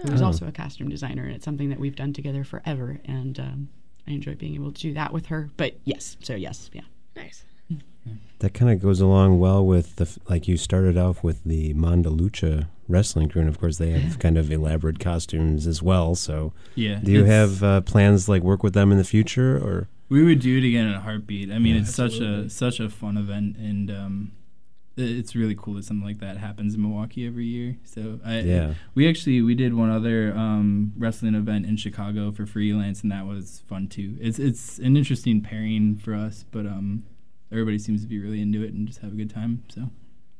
who's 0.00 0.22
also 0.22 0.46
a 0.46 0.52
costume 0.52 0.88
designer, 0.88 1.24
and 1.24 1.34
it's 1.34 1.44
something 1.44 1.70
that 1.70 1.80
we've 1.80 1.96
done 1.96 2.12
together 2.12 2.44
forever. 2.44 3.00
And 3.04 3.38
um, 3.40 3.68
I 4.06 4.12
enjoy 4.12 4.34
being 4.34 4.54
able 4.54 4.72
to 4.72 4.80
do 4.80 4.94
that 4.94 5.12
with 5.12 5.26
her. 5.26 5.50
But 5.56 5.74
yes, 5.84 6.16
so 6.20 6.34
yes, 6.34 6.70
yeah. 6.72 6.82
Nice. 7.16 7.44
That 8.40 8.54
kind 8.54 8.70
of 8.72 8.80
goes 8.80 9.00
along 9.00 9.38
well 9.38 9.64
with 9.66 9.96
the 9.96 10.08
like 10.28 10.48
you 10.48 10.56
started 10.56 10.96
off 10.96 11.22
with 11.22 11.44
the 11.44 11.74
Mondo 11.74 12.10
Lucha 12.10 12.68
wrestling 12.88 13.28
crew, 13.28 13.40
and 13.42 13.48
of 13.50 13.60
course 13.60 13.76
they 13.78 13.90
have 13.90 14.18
kind 14.18 14.38
of 14.38 14.50
elaborate 14.50 14.98
costumes 14.98 15.66
as 15.66 15.82
well. 15.82 16.14
So, 16.14 16.52
Yeah. 16.74 17.00
do 17.02 17.12
you 17.12 17.24
have 17.24 17.62
uh, 17.62 17.82
plans 17.82 18.24
to, 18.24 18.30
like 18.30 18.42
work 18.42 18.62
with 18.62 18.72
them 18.72 18.90
in 18.92 18.98
the 18.98 19.04
future, 19.04 19.56
or 19.58 19.88
We 20.08 20.24
would 20.24 20.40
do 20.40 20.56
it 20.58 20.64
again 20.66 20.86
in 20.88 20.94
a 20.94 21.00
heartbeat. 21.00 21.52
I 21.52 21.58
mean, 21.58 21.74
Yeah. 21.74 21.82
it's 21.82 21.94
such 21.94 22.18
a 22.18 22.48
such 22.48 22.80
a 22.80 22.88
fun 22.88 23.16
event, 23.18 23.56
and 23.58 23.90
um, 23.90 24.32
it's 24.96 25.36
really 25.36 25.54
cool 25.54 25.74
that 25.74 25.84
something 25.84 26.04
like 26.06 26.18
that 26.20 26.38
happens 26.38 26.74
in 26.74 26.82
Milwaukee 26.82 27.26
every 27.26 27.46
year. 27.46 27.76
So 27.84 28.20
I, 28.24 28.40
Yeah. 28.40 28.74
we 28.94 29.06
actually 29.06 29.42
we 29.42 29.54
did 29.54 29.74
one 29.74 29.90
other 29.90 30.34
um, 30.36 30.92
wrestling 30.96 31.34
event 31.34 31.66
in 31.66 31.76
Chicago 31.76 32.32
for 32.32 32.46
freelance, 32.46 33.02
and 33.02 33.12
that 33.12 33.26
was 33.26 33.62
fun 33.68 33.86
too. 33.86 34.16
It's 34.18 34.38
it's 34.38 34.78
an 34.78 34.96
interesting 34.96 35.42
pairing 35.42 35.96
for 35.96 36.14
us, 36.14 36.44
but 36.50 36.64
um, 36.66 37.04
everybody 37.52 37.78
seems 37.78 38.02
to 38.02 38.06
be 38.08 38.18
really 38.18 38.40
into 38.40 38.62
it 38.62 38.72
and 38.72 38.86
just 38.86 39.00
have 39.00 39.12
a 39.12 39.16
good 39.16 39.30
time. 39.30 39.62
So 39.68 39.88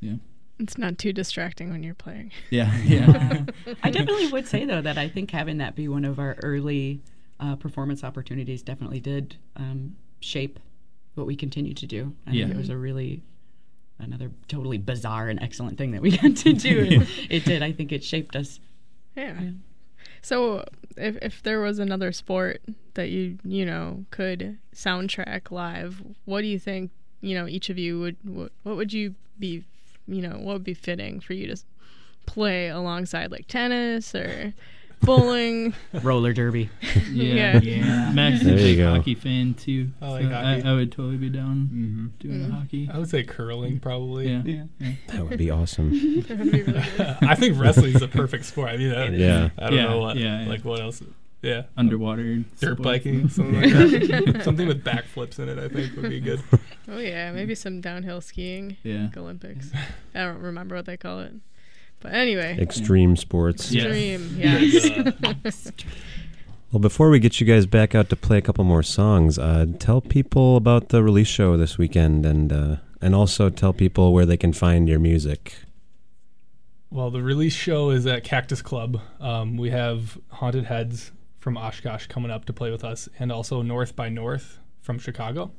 yeah, 0.00 0.14
It's 0.58 0.78
not 0.78 0.98
too 0.98 1.12
distracting 1.12 1.70
when 1.70 1.82
you're 1.82 1.94
playing. 1.94 2.32
yeah, 2.50 2.74
yeah. 2.84 3.44
I 3.82 3.90
definitely 3.90 4.28
would 4.28 4.46
say 4.46 4.64
though 4.64 4.80
that 4.82 4.98
I 4.98 5.08
think 5.08 5.30
having 5.30 5.58
that 5.58 5.74
be 5.74 5.88
one 5.88 6.04
of 6.04 6.18
our 6.18 6.36
early 6.42 7.02
uh, 7.40 7.56
performance 7.56 8.04
opportunities 8.04 8.62
definitely 8.62 9.00
did 9.00 9.36
um, 9.56 9.96
shape 10.20 10.58
what 11.14 11.26
we 11.26 11.34
continue 11.36 11.74
to 11.74 11.86
do. 11.86 12.14
I 12.26 12.30
think 12.30 12.40
Yeah. 12.48 12.54
it 12.54 12.56
was 12.56 12.68
a 12.70 12.76
really 12.76 13.22
another 13.98 14.30
totally 14.48 14.78
bizarre 14.78 15.28
and 15.28 15.38
excellent 15.42 15.76
thing 15.76 15.90
that 15.90 16.00
we 16.00 16.16
got 16.16 16.36
to 16.36 16.52
do. 16.52 16.80
and 17.00 17.08
it 17.28 17.44
did. 17.44 17.62
I 17.62 17.72
think 17.72 17.92
it 17.92 18.02
shaped 18.04 18.36
us. 18.36 18.60
Yeah. 19.16 19.38
So 20.22 20.64
if 20.96 21.16
if 21.22 21.42
there 21.42 21.60
was 21.60 21.78
another 21.78 22.12
sport 22.12 22.62
that 22.94 23.08
you 23.10 23.38
you 23.44 23.64
know 23.66 24.04
could 24.10 24.58
soundtrack 24.74 25.50
live, 25.50 26.02
what 26.24 26.42
do 26.42 26.46
you 26.46 26.58
think 26.58 26.90
you 27.20 27.34
know 27.34 27.46
each 27.46 27.68
of 27.70 27.78
you 27.78 27.98
would 28.00 28.16
what, 28.24 28.52
what 28.62 28.76
would 28.76 28.92
you 28.92 29.14
be 29.38 29.64
you 30.08 30.22
know 30.22 30.36
what 30.38 30.54
would 30.54 30.64
be 30.64 30.74
fitting 30.74 31.20
for 31.20 31.32
you 31.34 31.46
to 31.46 31.56
play 32.26 32.68
alongside 32.68 33.30
like 33.30 33.46
tennis 33.48 34.14
or 34.14 34.52
bowling? 35.02 35.74
Roller 36.02 36.32
derby. 36.32 36.68
Yeah, 37.10 37.58
Yeah. 37.60 38.12
Max 38.12 38.40
is 38.40 38.46
There 38.46 38.54
a 38.54 38.58
you 38.60 38.64
big 38.66 38.78
go. 38.78 38.94
hockey 38.94 39.14
fan 39.16 39.54
too. 39.54 39.90
I 40.00 40.08
like 40.10 40.22
so 40.24 40.28
hockey. 40.30 40.62
I, 40.62 40.70
I 40.70 40.74
would 40.74 40.92
totally 40.92 41.16
be 41.16 41.28
down 41.30 41.68
Mm-hmm. 41.72 42.06
doing 42.20 42.48
the 42.48 42.54
hockey. 42.54 42.88
I 42.92 42.98
would 42.98 43.08
say 43.10 43.24
curling 43.24 43.80
probably. 43.80 44.28
Yeah. 44.28 44.42
Yeah. 44.44 44.92
that 45.08 45.28
would 45.28 45.38
be 45.38 45.50
awesome. 45.50 45.90
That'd 46.22 46.50
be 46.52 46.62
really. 46.62 46.84
I 47.22 47.34
think 47.34 47.58
wrestling 47.60 47.94
is 47.96 48.02
a 48.02 48.08
perfect 48.08 48.44
sport. 48.44 48.70
I 48.70 48.76
mean, 48.76 48.92
I, 48.94 49.08
Yeah. 49.08 49.50
I 49.58 49.70
don't 49.70 49.74
Yeah, 49.74 49.82
know 49.88 49.98
what, 49.98 50.16
yeah, 50.16 50.42
yeah. 50.42 50.48
like 50.48 50.64
what 50.64 50.80
else. 50.80 51.02
Yeah, 51.42 51.62
Underwater 51.76 52.36
dirt 52.36 52.44
sport. 52.58 52.82
biking, 52.82 53.28
something 53.30 53.60
like 53.60 53.72
that. 53.72 54.42
something 54.44 54.68
with 54.68 54.84
backflips 54.84 55.38
in 55.38 55.48
it. 55.48 55.58
I 55.58 55.68
think 55.68 55.96
would 55.96 56.10
be 56.10 56.20
good. 56.20 56.42
Oh 56.86 56.98
yeah, 56.98 57.32
maybe 57.32 57.54
some 57.54 57.80
downhill 57.80 58.20
skiing. 58.20 58.76
Yeah. 58.82 59.04
like 59.04 59.16
Olympics. 59.16 59.70
I 60.14 60.20
don't 60.20 60.38
remember 60.40 60.74
what 60.76 60.84
they 60.84 60.96
call 60.98 61.20
it, 61.20 61.32
but 62.00 62.12
anyway, 62.12 62.58
Extreme 62.60 63.16
sports. 63.16 63.72
Yeah. 63.72 63.84
extreme. 63.84 64.34
Yes. 64.36 65.72
Well, 66.72 66.78
before 66.78 67.10
we 67.10 67.18
get 67.18 67.40
you 67.40 67.46
guys 67.48 67.66
back 67.66 67.96
out 67.96 68.10
to 68.10 68.16
play 68.16 68.38
a 68.38 68.40
couple 68.40 68.62
more 68.62 68.84
songs, 68.84 69.40
uh, 69.40 69.66
tell 69.80 70.00
people 70.00 70.56
about 70.56 70.90
the 70.90 71.02
release 71.02 71.26
show 71.26 71.56
this 71.56 71.78
weekend, 71.78 72.24
and 72.24 72.52
uh, 72.52 72.76
and 73.00 73.12
also 73.12 73.50
tell 73.50 73.72
people 73.72 74.12
where 74.12 74.24
they 74.24 74.36
can 74.36 74.52
find 74.52 74.88
your 74.88 75.00
music. 75.00 75.56
Well, 76.88 77.10
the 77.10 77.22
release 77.22 77.54
show 77.54 77.90
is 77.90 78.06
at 78.06 78.22
Cactus 78.22 78.62
Club. 78.62 79.00
Um, 79.20 79.56
we 79.56 79.70
have 79.70 80.16
Haunted 80.28 80.66
Heads 80.66 81.10
from 81.40 81.56
Oshkosh 81.56 82.06
coming 82.06 82.30
up 82.30 82.44
to 82.44 82.52
play 82.52 82.70
with 82.70 82.84
us, 82.84 83.08
and 83.18 83.32
also 83.32 83.62
North 83.62 83.96
by 83.96 84.08
North 84.08 84.58
from 84.80 84.98
Chicago. 84.98 85.50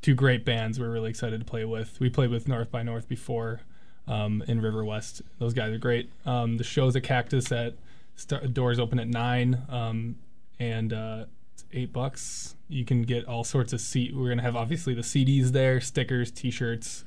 Two 0.00 0.14
great 0.14 0.44
bands 0.44 0.80
we're 0.80 0.90
really 0.90 1.10
excited 1.10 1.38
to 1.38 1.46
play 1.46 1.64
with. 1.64 2.00
We 2.00 2.10
played 2.10 2.30
with 2.30 2.48
North 2.48 2.70
by 2.70 2.82
North 2.82 3.08
before 3.08 3.60
um, 4.06 4.42
in 4.48 4.60
River 4.60 4.84
West. 4.84 5.22
Those 5.38 5.54
guys 5.54 5.72
are 5.72 5.78
great. 5.78 6.10
Um, 6.24 6.56
the 6.56 6.64
show's 6.64 6.96
at 6.96 7.02
Cactus 7.02 7.52
at 7.52 7.74
doors 8.52 8.78
open 8.78 8.98
at 8.98 9.06
nine, 9.06 9.62
um, 9.68 10.16
and 10.58 10.92
uh, 10.92 11.26
eight 11.72 11.92
bucks. 11.92 12.56
You 12.68 12.84
can 12.84 13.02
get 13.02 13.26
all 13.26 13.44
sorts 13.44 13.72
of 13.72 13.80
seat. 13.80 14.16
We're 14.16 14.30
gonna 14.30 14.42
have 14.42 14.56
obviously 14.56 14.94
the 14.94 15.02
CDs 15.02 15.50
there, 15.50 15.80
stickers, 15.80 16.30
T-shirts, 16.30 17.04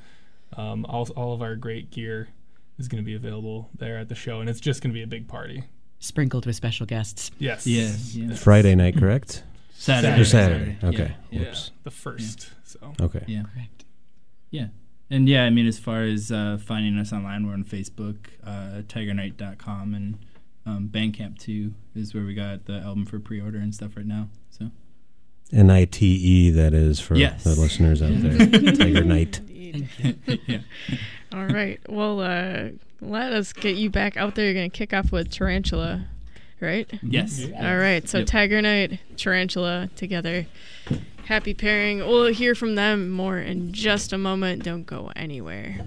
um, 0.55 0.85
all 0.85 1.07
all 1.15 1.33
of 1.33 1.41
our 1.41 1.55
great 1.55 1.91
gear 1.91 2.29
is 2.77 2.87
gonna 2.87 3.03
be 3.03 3.15
available 3.15 3.69
there 3.77 3.97
at 3.97 4.09
the 4.09 4.15
show, 4.15 4.39
and 4.41 4.49
it's 4.49 4.59
just 4.59 4.81
gonna 4.81 4.93
be 4.93 5.03
a 5.03 5.07
big 5.07 5.27
party. 5.27 5.63
Sprinkled 6.01 6.45
with 6.47 6.55
special 6.55 6.85
guests. 6.85 7.29
Yes. 7.39 7.65
Yeah, 7.67 7.91
yeah. 8.13 8.35
Friday 8.35 8.73
night, 8.75 8.97
correct? 8.97 9.43
Saturday. 9.73 10.19
Or 10.19 10.25
Saturday. 10.25 10.77
Saturday. 10.81 10.87
Okay. 11.03 11.15
Yeah. 11.29 11.39
Yeah, 11.39 11.45
Whoops. 11.47 11.71
the 11.83 11.91
first. 11.91 12.49
So 12.65 12.93
Okay. 12.99 13.23
Yeah. 13.27 13.43
Correct. 13.53 13.85
Yeah. 14.49 14.67
And 15.11 15.29
yeah, 15.29 15.43
I 15.43 15.49
mean, 15.51 15.67
as 15.67 15.77
far 15.77 16.01
as 16.03 16.31
uh, 16.31 16.57
finding 16.63 16.97
us 16.97 17.13
online, 17.13 17.45
we're 17.45 17.53
on 17.53 17.63
Facebook, 17.65 18.17
uh, 18.45 18.81
tigernight.com, 18.87 19.93
and 19.93 20.17
um, 20.65 20.89
Bandcamp 20.91 21.37
too 21.37 21.73
is 21.95 22.13
where 22.13 22.23
we 22.23 22.33
got 22.33 22.65
the 22.65 22.79
album 22.79 23.05
for 23.05 23.19
pre 23.19 23.39
order 23.41 23.57
and 23.59 23.73
stuff 23.75 23.95
right 23.95 24.05
now. 24.05 24.29
So, 24.49 24.71
N 25.53 25.69
I 25.69 25.85
T 25.85 26.05
E, 26.07 26.49
that 26.51 26.73
is 26.73 26.99
for 26.99 27.15
Yes. 27.15 27.43
the 27.43 27.55
listeners 27.55 28.01
out 28.01 28.13
there. 28.15 28.71
Tiger 28.73 29.03
Knight. 29.03 29.39
yeah. 30.47 30.59
All 31.33 31.45
right. 31.45 31.79
Well, 31.89 32.19
uh, 32.21 32.69
let 33.01 33.33
us 33.33 33.51
get 33.53 33.75
you 33.75 33.89
back 33.89 34.15
out 34.17 34.35
there. 34.35 34.45
You're 34.45 34.53
going 34.53 34.71
to 34.71 34.77
kick 34.77 34.93
off 34.93 35.11
with 35.11 35.29
Tarantula, 35.31 36.05
right? 36.59 36.89
Yes. 37.01 37.41
Mm-hmm. 37.41 37.65
All 37.65 37.77
right. 37.77 38.07
So 38.07 38.19
Yep. 38.19 38.27
Tiger 38.27 38.61
Knight, 38.61 38.99
Tarantula 39.17 39.89
together. 39.95 40.47
Happy 41.25 41.53
pairing. 41.53 41.99
We'll 41.99 42.33
hear 42.33 42.55
from 42.55 42.75
them 42.75 43.09
more 43.09 43.37
in 43.39 43.73
just 43.73 44.13
a 44.13 44.17
moment. 44.17 44.63
Don't 44.63 44.85
go 44.85 45.11
anywhere. 45.15 45.85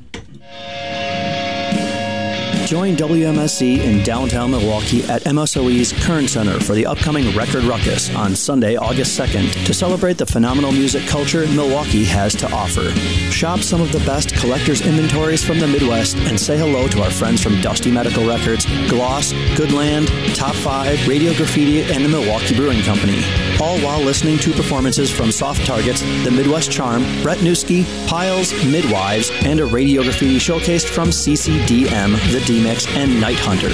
Join 2.67 2.97
WMSE 2.97 3.81
in 3.81 4.03
downtown 4.03 4.51
Milwaukee 4.51 5.05
at 5.05 5.23
MSOE's 5.25 5.93
Kern 6.05 6.27
Center 6.27 6.59
for 6.59 6.73
the 6.73 6.87
upcoming 6.87 7.37
Record 7.37 7.65
Ruckus 7.65 8.13
on 8.15 8.35
Sunday, 8.35 8.77
August 8.77 9.21
2nd 9.21 9.67
to 9.67 9.75
celebrate 9.75 10.17
the 10.17 10.25
phenomenal 10.25 10.73
music 10.73 11.07
culture 11.07 11.47
Milwaukee 11.49 12.05
has 12.05 12.35
to 12.37 12.51
offer. 12.53 12.91
Shop 13.31 13.61
some 13.61 13.83
of 13.83 13.93
the 13.93 13.99
best 14.01 14.35
collector's 14.37 14.81
inventories 14.81 15.45
from 15.45 15.61
the 15.61 15.67
Midwest 15.67 16.17
and 16.17 16.41
say 16.41 16.57
hello 16.57 16.89
to 16.89 17.03
our 17.03 17.11
friends 17.11 17.43
from 17.43 17.61
Dusty 17.61 17.91
Medical 17.91 18.27
Records, 18.27 18.65
Gloss, 18.89 19.35
Goodland, 19.57 20.09
Top 20.35 20.55
5, 20.55 21.07
Radio 21.07 21.35
Graffiti, 21.35 21.83
and 21.83 22.03
the 22.03 22.09
Milwaukee 22.09 22.57
Brewing 22.57 22.83
Company. 22.83 23.23
All 23.61 23.79
while 23.81 24.01
listening 24.01 24.39
to 24.39 24.53
performances 24.53 25.11
from 25.11 25.31
Soft 25.31 25.67
Targets, 25.67 26.01
The 26.25 26.31
Midwest 26.31 26.73
Charm, 26.73 27.03
Brett 27.23 27.39
Newski, 27.39 27.85
Piles, 28.09 28.53
Midwives, 28.65 29.31
and 29.45 29.61
a 29.61 29.67
Radio 29.67 30.03
Graffiti 30.03 30.37
showcased 30.37 30.89
from 30.89 31.11
CCDM, 31.11 32.13
The 32.33 32.54
D-Mix, 32.55 32.87
and 32.95 33.21
Night 33.21 33.39
Hunter. 33.41 33.69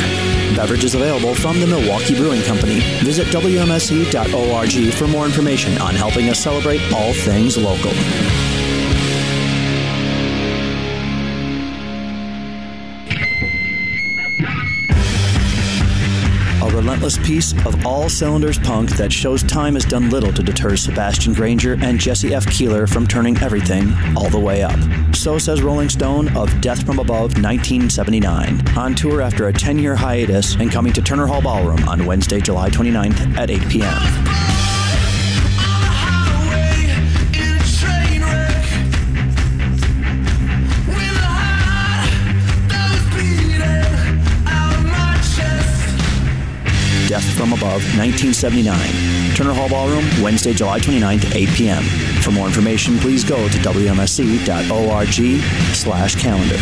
Beverages 0.57 0.95
available 0.95 1.35
from 1.35 1.61
the 1.61 1.67
Milwaukee 1.67 2.15
Brewing 2.15 2.43
Company. 2.43 2.81
Visit 3.05 3.27
WMSE.org 3.27 4.95
for 4.95 5.07
more 5.07 5.27
information 5.27 5.77
on 5.79 5.95
helping 5.95 6.31
us 6.31 6.39
celebrate 6.39 6.81
all 6.93 7.13
things 7.13 7.59
local. 7.59 7.93
Relentless 17.01 17.27
piece 17.27 17.65
of 17.65 17.87
all 17.87 18.11
cylinders 18.11 18.59
punk 18.59 18.91
that 18.99 19.11
shows 19.11 19.43
time 19.45 19.73
has 19.73 19.87
done 19.87 20.11
little 20.11 20.35
to 20.35 20.43
deter 20.43 20.77
Sebastien 20.77 21.33
Grainger 21.33 21.79
and 21.81 21.99
Jesse 21.99 22.35
F. 22.35 22.47
Keeler 22.49 22.87
from 22.87 23.07
turning 23.07 23.39
everything 23.39 23.95
all 24.15 24.29
the 24.29 24.39
way 24.39 24.63
up. 24.63 24.79
So 25.15 25.39
says 25.39 25.63
Rolling 25.63 25.89
Stone 25.89 26.37
of 26.37 26.61
Death 26.61 26.85
from 26.85 26.99
Above 26.99 27.41
1979. 27.41 28.77
On 28.77 28.95
tour 28.95 29.23
after 29.23 29.49
a 29.49 29.53
10 29.53 29.79
year 29.79 29.97
hiatus 29.97 30.57
and 30.57 30.71
coming 30.71 30.93
to 30.93 31.01
Turner 31.01 31.27
Hall 31.27 31.41
Ballroom 31.41 31.89
on 31.89 32.05
Wednesday, 32.05 32.39
July 32.39 32.69
29th 32.69 33.35
at 33.39 33.51
8 33.51 33.67
p.m. 33.71 34.30
from 47.33 47.53
Above 47.53 47.83
1979. 47.97 49.35
Turner 49.35 49.53
Hall 49.53 49.69
Ballroom, 49.69 50.05
Wednesday, 50.23 50.53
July 50.53 50.79
29th, 50.81 51.35
8 51.35 51.49
p.m. 51.51 51.83
For 52.23 52.31
more 52.31 52.47
information, 52.47 52.99
please 52.99 53.25
go 53.25 53.49
to 53.49 53.59
wmse.org 53.59 55.15
slash 55.75 56.15
calendar. 56.17 56.57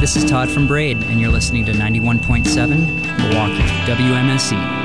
This 0.00 0.16
is 0.16 0.24
Todd 0.24 0.50
from 0.50 0.66
Braid, 0.66 0.96
and 0.96 1.20
you're 1.20 1.30
listening 1.30 1.64
to 1.66 1.72
91.7 1.72 2.68
Milwaukee, 3.18 3.62
WMSE. 3.86 4.81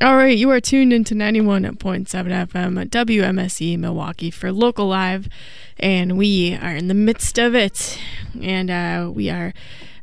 All 0.00 0.16
right, 0.16 0.38
you 0.38 0.48
are 0.50 0.60
tuned 0.60 0.92
into 0.92 1.16
91.7 1.16 2.06
FM 2.06 2.80
at 2.80 2.88
WMSE 2.90 3.76
Milwaukee 3.76 4.30
for 4.30 4.52
local 4.52 4.86
live, 4.86 5.28
and 5.76 6.16
we 6.16 6.54
are 6.54 6.76
in 6.76 6.86
the 6.86 6.94
midst 6.94 7.36
of 7.36 7.56
it. 7.56 7.98
And 8.40 8.70
uh, 8.70 9.10
we 9.12 9.28
are, 9.28 9.52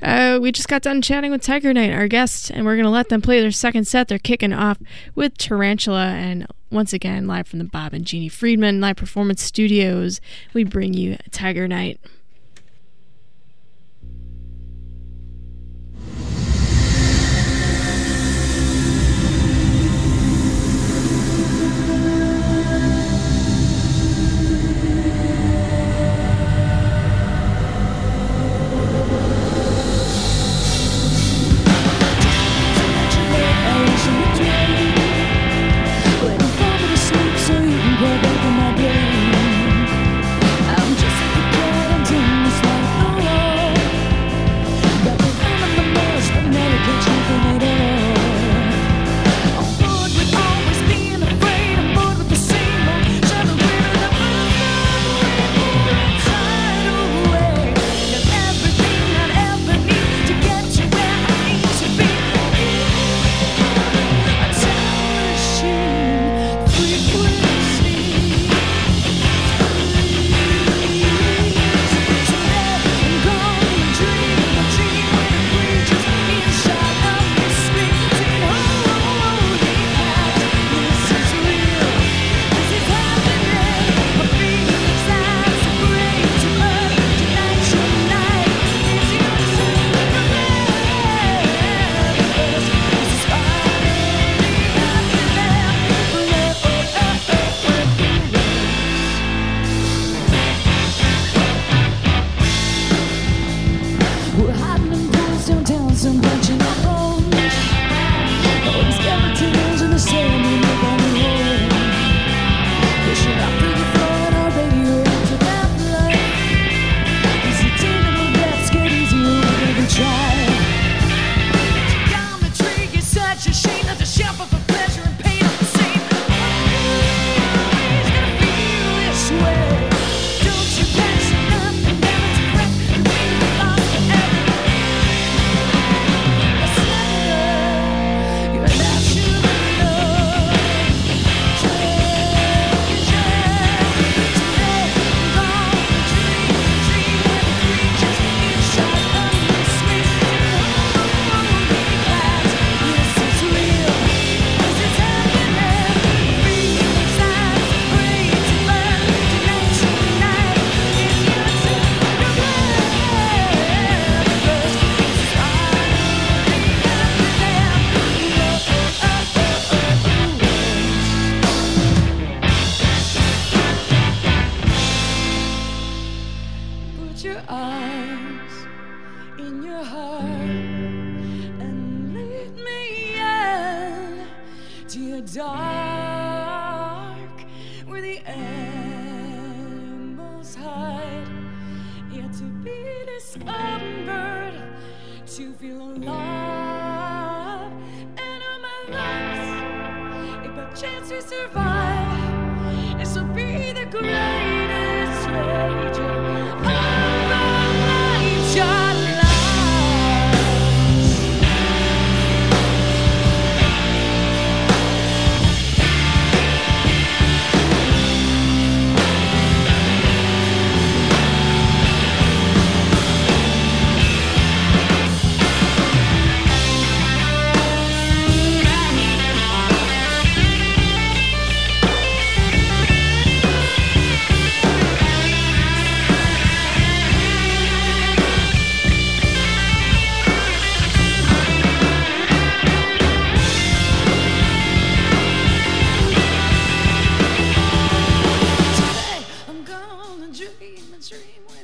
uh, 0.01 0.39
we 0.41 0.51
just 0.51 0.67
got 0.67 0.81
done 0.81 1.01
chatting 1.01 1.31
with 1.31 1.43
Tiger 1.43 1.73
Knight, 1.73 1.93
our 1.93 2.09
guest, 2.09 2.49
and 2.49 2.65
we're 2.65 2.75
gonna 2.75 2.89
let 2.89 3.07
them 3.07 3.21
play 3.21 3.39
their 3.39 3.51
second 3.51 3.87
set. 3.87 4.09
They're 4.09 4.19
kicking 4.19 4.51
off 4.51 4.79
with 5.15 5.37
Tarantula, 5.37 6.07
and 6.07 6.45
once 6.69 6.91
again, 6.91 7.25
live 7.25 7.47
from 7.47 7.59
the 7.59 7.65
Bob 7.65 7.93
and 7.93 8.03
Jeannie 8.03 8.27
Friedman 8.27 8.81
Live 8.81 8.97
Performance 8.97 9.43
Studios, 9.43 10.19
we 10.53 10.65
bring 10.65 10.93
you 10.93 11.15
Tiger 11.31 11.69
Knight. 11.69 12.01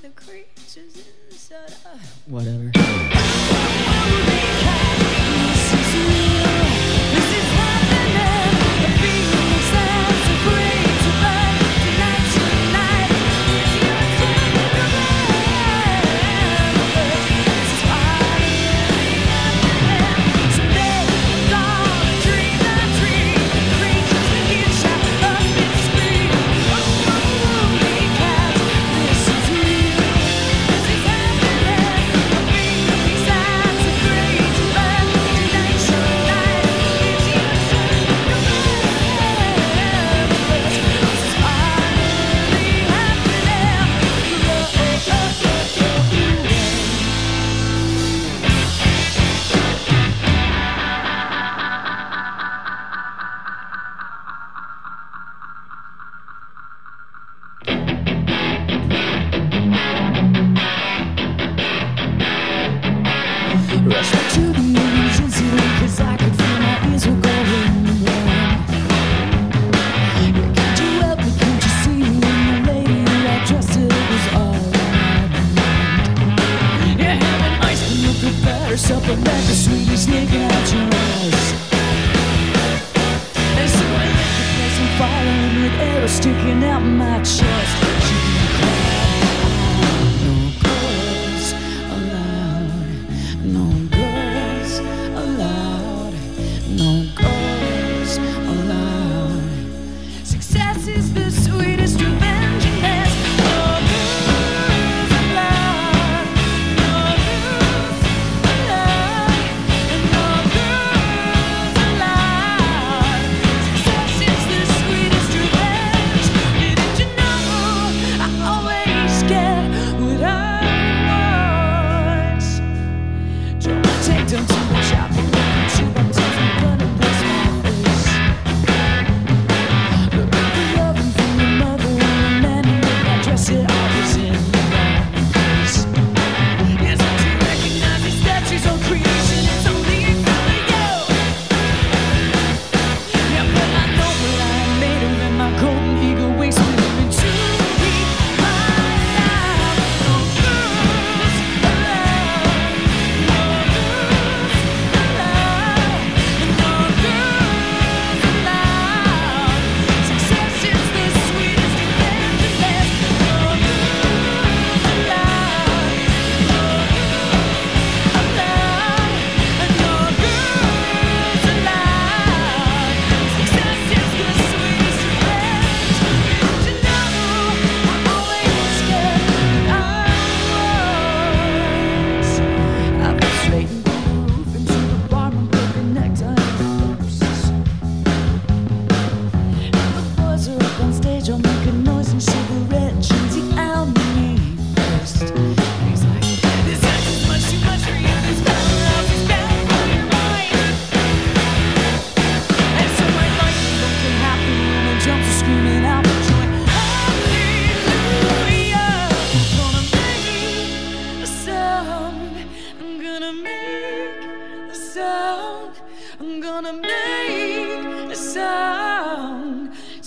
The 0.01 0.09
creatures 0.09 1.05
inside 1.29 1.75
are 1.85 1.99
Whatever. 2.25 2.71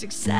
Success 0.04 0.33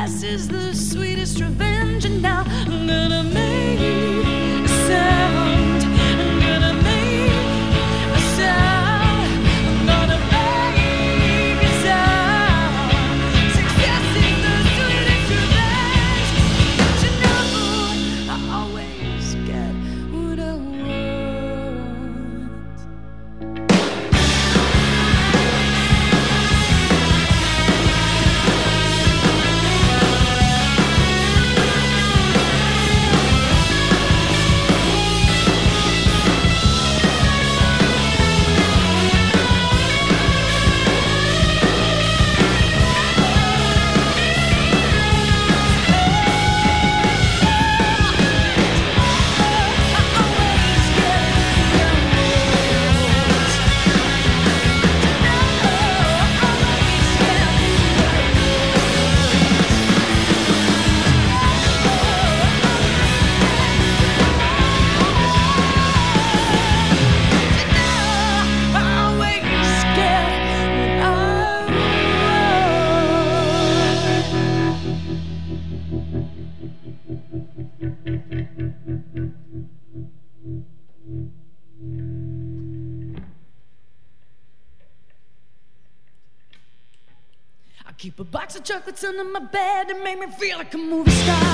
bed 89.45 89.89
to 89.89 89.95
make 90.03 90.19
me 90.19 90.27
feel 90.27 90.59
like 90.59 90.73
a 90.75 90.79
movie 90.79 91.11
star. 91.11 91.54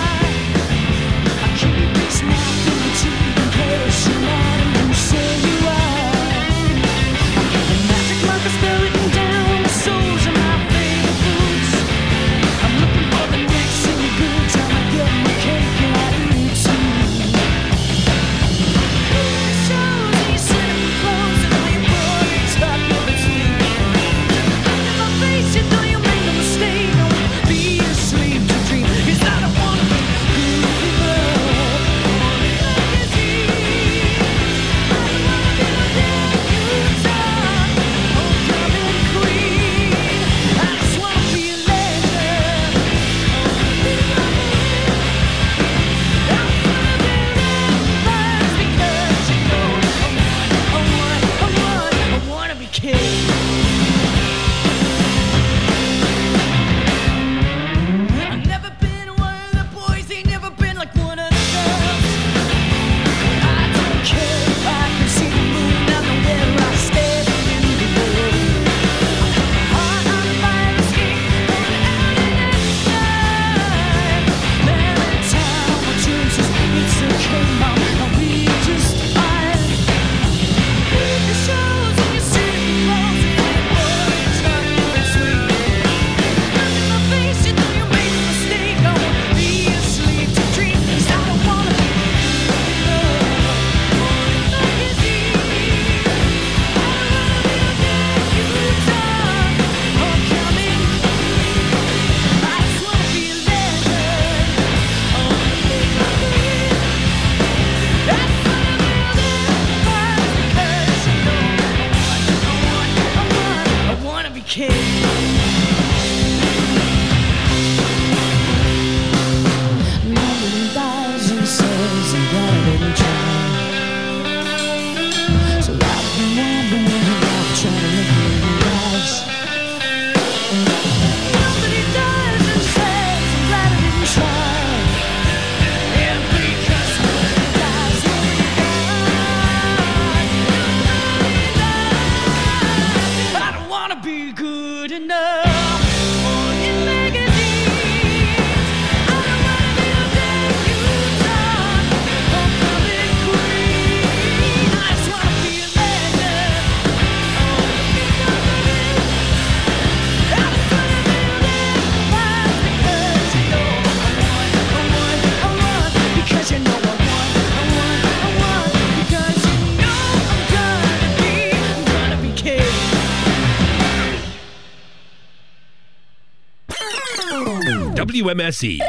WMSE. 178.21 178.81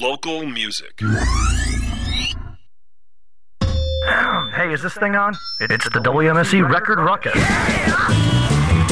Local 0.00 0.44
music. 0.44 0.98
Hey, 4.54 4.72
is 4.72 4.82
this 4.82 4.94
thing 4.94 5.14
on? 5.14 5.36
It's 5.60 5.84
the 5.84 6.00
WMSE 6.00 6.68
Record 6.68 6.98
Ruckus. 6.98 8.17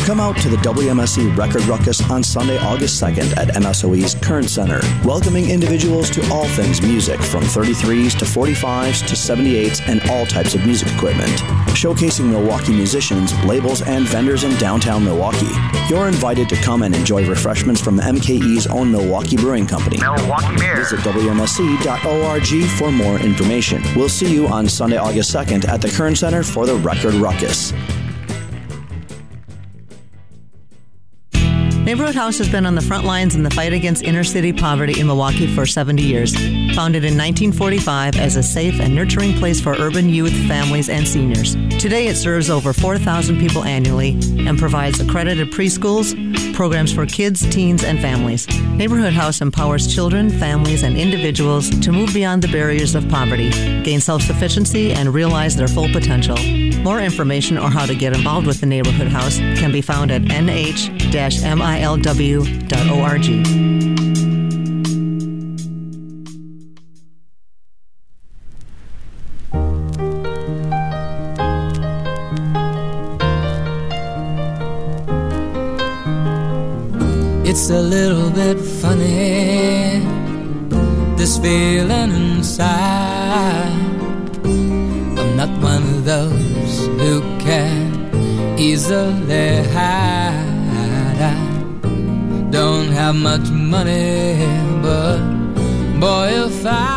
Come 0.07 0.21
out 0.21 0.37
to 0.37 0.49
the 0.49 0.57
WMSE 0.59 1.37
Record 1.37 1.65
Ruckus 1.65 2.01
on 2.09 2.23
Sunday, 2.23 2.59
August 2.59 3.03
2nd 3.03 3.37
at 3.37 3.49
MSOE's 3.57 4.15
Kern 4.15 4.47
Center, 4.47 4.79
welcoming 5.05 5.51
individuals 5.51 6.11
to 6.11 6.23
all 6.33 6.47
things 6.51 6.81
music 6.81 7.21
from 7.21 7.43
33s 7.43 8.17
to 8.21 8.25
45s 8.25 9.05
to 9.05 9.15
78s 9.17 9.83
and 9.89 10.09
all 10.09 10.25
types 10.25 10.55
of 10.55 10.65
music 10.65 10.87
equipment. 10.95 11.33
Showcasing 11.75 12.31
Milwaukee 12.31 12.73
musicians, 12.73 13.35
labels, 13.45 13.83
and 13.83 14.07
vendors 14.07 14.45
in 14.45 14.57
downtown 14.59 15.03
Milwaukee. 15.03 15.51
You're 15.89 16.07
invited 16.07 16.49
to 16.51 16.57
come 16.63 16.85
and 16.85 16.95
enjoy 16.95 17.29
refreshments 17.29 17.81
from 17.81 17.99
MKE's 17.99 18.69
own 18.69 18.93
Milwaukee 18.93 19.37
Brewing 19.37 19.67
Company. 19.67 19.99
Milwaukee 19.99 20.57
Beer. 20.57 20.77
Visit 20.77 21.01
WMSE.org 21.01 22.71
for 22.79 22.93
more 22.93 23.19
information. 23.19 23.83
We'll 23.97 24.09
see 24.09 24.33
you 24.33 24.47
on 24.47 24.69
Sunday, 24.69 24.99
August 24.99 25.35
2nd 25.35 25.67
at 25.67 25.83
the 25.83 25.89
Kern 25.89 26.15
Center 26.15 26.45
for 26.45 26.65
the 26.65 26.77
Record 26.77 27.15
Ruckus. 27.15 27.73
Neighborhood 31.87 32.17
House 32.17 32.37
has 32.39 32.49
been 32.49 32.67
on 32.67 32.75
the 32.75 32.81
front 32.81 33.05
lines 33.05 33.37
in 33.37 33.45
the 33.45 33.51
fight 33.51 33.73
against 33.73 34.03
inner 34.03 34.25
city 34.25 34.53
poverty 34.53 34.99
in 34.99 35.07
Milwaukee 35.07 35.47
for 35.47 35.67
70 35.67 36.03
years. 36.03 36.35
Founded 36.75 37.05
in 37.05 37.17
1945 37.17 38.17
as 38.17 38.35
a 38.35 38.43
safe 38.43 38.81
and 38.81 38.93
nurturing 38.93 39.35
place 39.35 39.61
for 39.61 39.71
urban 39.75 40.09
youth, 40.09 40.33
families, 40.49 40.89
and 40.89 41.07
seniors. 41.07 41.55
Today 41.79 42.09
it 42.09 42.17
serves 42.17 42.51
over 42.51 42.73
4,000 42.73 43.39
people 43.39 43.63
annually 43.63 44.19
and 44.49 44.59
provides 44.59 44.99
accredited 44.99 45.53
preschools, 45.53 46.13
programs 46.57 46.93
for 46.93 47.05
kids, 47.05 47.49
teens, 47.51 47.85
and 47.85 48.01
families. 48.01 48.49
Neighborhood 48.71 49.13
House 49.13 49.43
empowers 49.43 49.95
children, 49.95 50.31
families, 50.31 50.83
and 50.83 50.97
individuals 50.97 51.69
to 51.81 51.93
move 51.93 52.15
beyond 52.15 52.43
the 52.43 52.49
barriers 52.49 52.95
of 52.95 53.07
poverty, 53.11 53.51
gain 53.83 54.01
self 54.01 54.23
sufficiency, 54.23 54.93
and 54.93 55.13
realize 55.13 55.55
their 55.55 55.69
full 55.69 55.89
potential. 55.93 56.37
More 56.83 57.01
information 57.01 57.59
or 57.59 57.69
how 57.71 57.85
to 57.85 57.95
get 57.95 58.17
involved 58.17 58.47
with 58.47 58.61
the 58.61 58.67
Neighborhood 58.67 59.09
House 59.09 59.37
can 59.37 59.71
be 59.71 59.83
found 59.83 60.11
at 60.11 60.23
nh-milw.org. 60.23 61.27
It's 77.69 77.75
a 77.75 77.83
little 77.83 78.31
bit 78.31 78.61
funny, 78.61 79.99
this 81.17 81.37
feeling 81.37 82.13
inside. 82.13 83.73
I'm 84.45 85.37
not 85.37 85.51
one 85.61 85.83
of 85.83 86.05
those 86.05 86.87
who 87.01 87.23
can 87.41 88.57
easily 88.57 89.65
hide. 89.75 91.19
I 91.21 92.51
don't 92.53 92.93
have 92.93 93.17
much 93.17 93.51
money, 93.51 94.47
but 94.81 95.19
boy, 95.99 96.47
if 96.47 96.65
I 96.65 96.96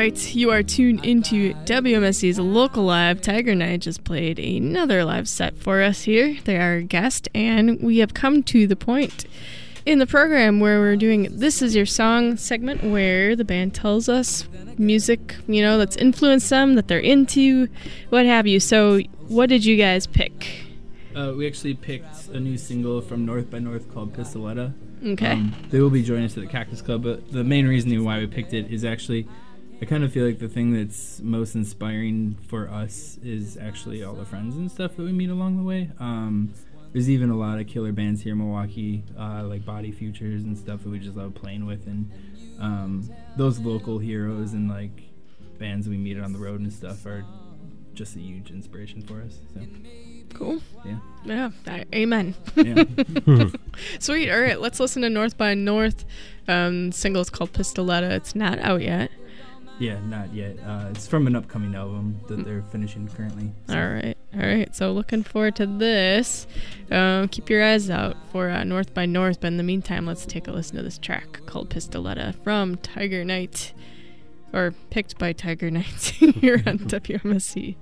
right, 0.00 0.34
you 0.34 0.50
are 0.50 0.62
tuned 0.62 1.04
into 1.04 1.52
WMSE's 1.66 2.38
local 2.38 2.84
live. 2.84 3.20
Tiger 3.20 3.54
Knight 3.54 3.80
just 3.80 4.02
played 4.02 4.38
another 4.38 5.04
live 5.04 5.28
set 5.28 5.58
for 5.58 5.82
us 5.82 6.04
here. 6.04 6.38
They 6.44 6.56
are 6.56 6.76
our 6.76 6.80
guest, 6.80 7.28
and 7.34 7.78
we 7.82 7.98
have 7.98 8.14
come 8.14 8.42
to 8.44 8.66
the 8.66 8.76
point 8.76 9.26
in 9.84 9.98
the 9.98 10.06
program 10.06 10.58
where 10.58 10.80
we're 10.80 10.96
doing 10.96 11.28
This 11.30 11.60
Is 11.60 11.76
Your 11.76 11.84
Song 11.84 12.38
segment 12.38 12.82
where 12.82 13.36
the 13.36 13.44
band 13.44 13.74
tells 13.74 14.08
us 14.08 14.48
music, 14.78 15.36
you 15.46 15.60
know, 15.60 15.76
that's 15.76 15.96
influenced 15.96 16.48
them, 16.48 16.76
that 16.76 16.88
they're 16.88 16.98
into, 16.98 17.68
what 18.08 18.24
have 18.24 18.46
you. 18.46 18.58
So, 18.58 19.00
what 19.28 19.50
did 19.50 19.66
you 19.66 19.76
guys 19.76 20.06
pick? 20.06 20.64
Uh, 21.14 21.34
we 21.36 21.46
actually 21.46 21.74
picked 21.74 22.28
a 22.28 22.40
new 22.40 22.56
single 22.56 23.02
from 23.02 23.26
North 23.26 23.50
by 23.50 23.58
North 23.58 23.92
called 23.92 24.14
Pistoletta. 24.14 24.72
Okay. 25.04 25.32
Um, 25.32 25.54
they 25.68 25.80
will 25.80 25.90
be 25.90 26.02
joining 26.02 26.24
us 26.24 26.38
at 26.38 26.42
the 26.42 26.48
Cactus 26.48 26.80
Club, 26.80 27.02
but 27.02 27.30
the 27.30 27.44
main 27.44 27.66
reason 27.66 28.02
why 28.02 28.18
we 28.18 28.26
picked 28.26 28.54
it 28.54 28.72
is 28.72 28.82
actually, 28.82 29.28
I 29.82 29.86
kind 29.86 30.04
of 30.04 30.12
feel 30.12 30.26
like 30.26 30.38
the 30.38 30.48
thing 30.48 30.72
that's 30.72 31.20
most 31.20 31.54
inspiring 31.54 32.36
for 32.48 32.68
us 32.68 33.18
is 33.24 33.56
actually 33.56 34.02
all 34.04 34.14
the 34.14 34.26
friends 34.26 34.56
and 34.56 34.70
stuff 34.70 34.96
that 34.96 35.02
we 35.02 35.12
meet 35.12 35.30
along 35.30 35.56
the 35.56 35.62
way. 35.62 35.90
Um, 35.98 36.52
there's 36.92 37.08
even 37.08 37.30
a 37.30 37.36
lot 37.36 37.58
of 37.58 37.66
killer 37.66 37.92
bands 37.92 38.20
here 38.22 38.32
in 38.32 38.38
Milwaukee, 38.38 39.04
uh, 39.18 39.44
like 39.44 39.64
Body 39.64 39.90
Futures 39.90 40.42
and 40.42 40.58
stuff 40.58 40.82
that 40.82 40.88
we 40.90 40.98
just 40.98 41.16
love 41.16 41.34
playing 41.34 41.64
with, 41.66 41.86
and 41.86 42.10
um, 42.60 43.08
those 43.36 43.58
local 43.58 43.98
heroes 43.98 44.52
and 44.52 44.68
like 44.68 45.02
bands 45.58 45.88
we 45.88 45.96
meet 45.96 46.18
on 46.18 46.32
the 46.32 46.38
road 46.38 46.60
and 46.60 46.72
stuff 46.72 47.06
are 47.06 47.24
just 47.94 48.16
a 48.16 48.18
huge 48.18 48.50
inspiration 48.50 49.02
for 49.02 49.22
us. 49.22 49.38
So. 49.54 49.60
Cool. 50.34 50.60
Yeah. 50.84 50.98
Yeah. 51.24 51.50
I- 51.66 51.84
amen. 51.94 52.34
Yeah. 52.56 52.84
Sweet. 53.98 54.30
All 54.30 54.40
right. 54.40 54.60
Let's 54.60 54.80
listen 54.80 55.02
to 55.02 55.10
North 55.10 55.36
by 55.36 55.54
North. 55.54 56.04
Um, 56.48 56.92
single 56.92 57.22
is 57.22 57.30
called 57.30 57.52
Pistoletta. 57.52 58.10
It's 58.10 58.34
not 58.34 58.58
out 58.60 58.82
yet. 58.82 59.10
Yeah, 59.80 59.98
not 60.04 60.32
yet. 60.34 60.58
Uh, 60.64 60.88
it's 60.90 61.06
from 61.08 61.26
an 61.26 61.34
upcoming 61.34 61.74
album 61.74 62.20
that 62.28 62.44
they're 62.44 62.62
finishing 62.70 63.08
currently. 63.08 63.50
so- 63.66 63.74
All 63.76 63.88
right. 63.88 64.16
All 64.34 64.40
right. 64.46 64.76
So 64.76 64.92
looking 64.92 65.22
forward 65.24 65.56
to 65.56 65.66
this. 65.66 66.46
Um, 66.90 67.26
keep 67.28 67.48
your 67.50 67.64
eyes 67.64 67.88
out 67.90 68.16
for 68.30 68.48
uh, 68.50 68.62
North 68.62 68.92
by 68.94 69.06
North. 69.06 69.40
But 69.40 69.48
in 69.48 69.56
the 69.56 69.62
meantime, 69.64 70.06
let's 70.06 70.24
take 70.26 70.46
a 70.46 70.52
listen 70.52 70.76
to 70.76 70.82
this 70.82 70.98
track 70.98 71.40
called 71.46 71.70
Pistoletta 71.70 72.34
from 72.44 72.76
Tiger 72.76 73.24
Knight, 73.24 73.72
or 74.52 74.72
picked 74.90 75.18
by 75.18 75.32
Tiger 75.32 75.70
Knight 75.70 75.86
here 76.40 76.62
on 76.66 76.78
WMSE. 76.80 77.76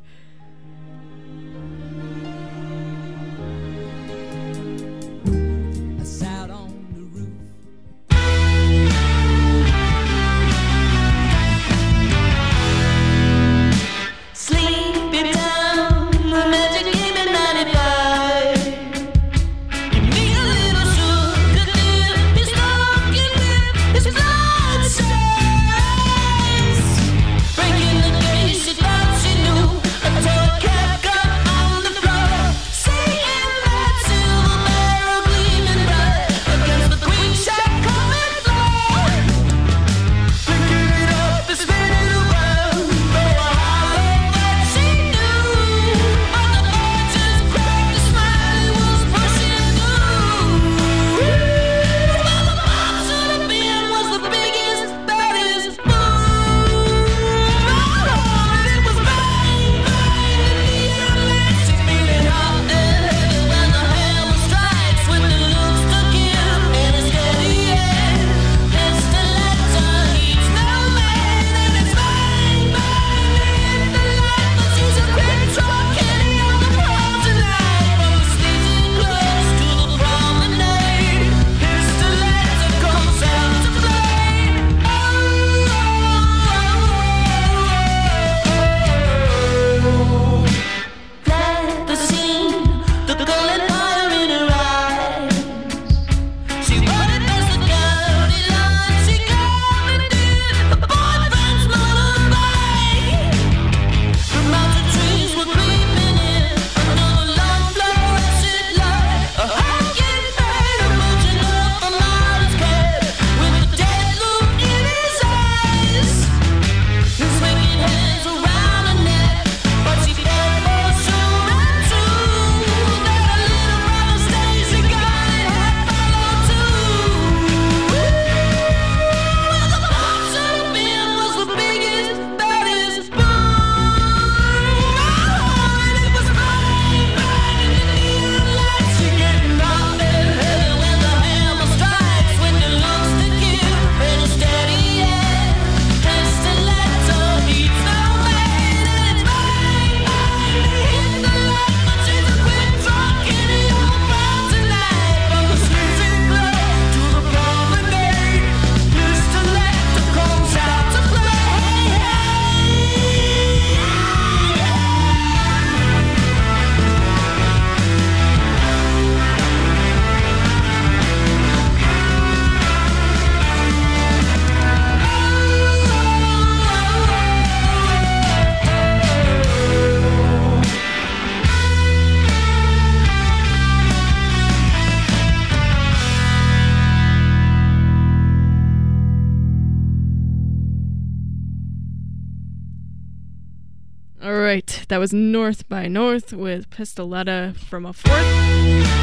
That 194.99 195.03
was 195.03 195.13
North 195.13 195.69
by 195.69 195.87
North 195.87 196.33
with 196.33 196.69
Pistoletta 196.71 197.57
from 197.57 197.87
a 197.87 197.93
fourth 197.93 198.27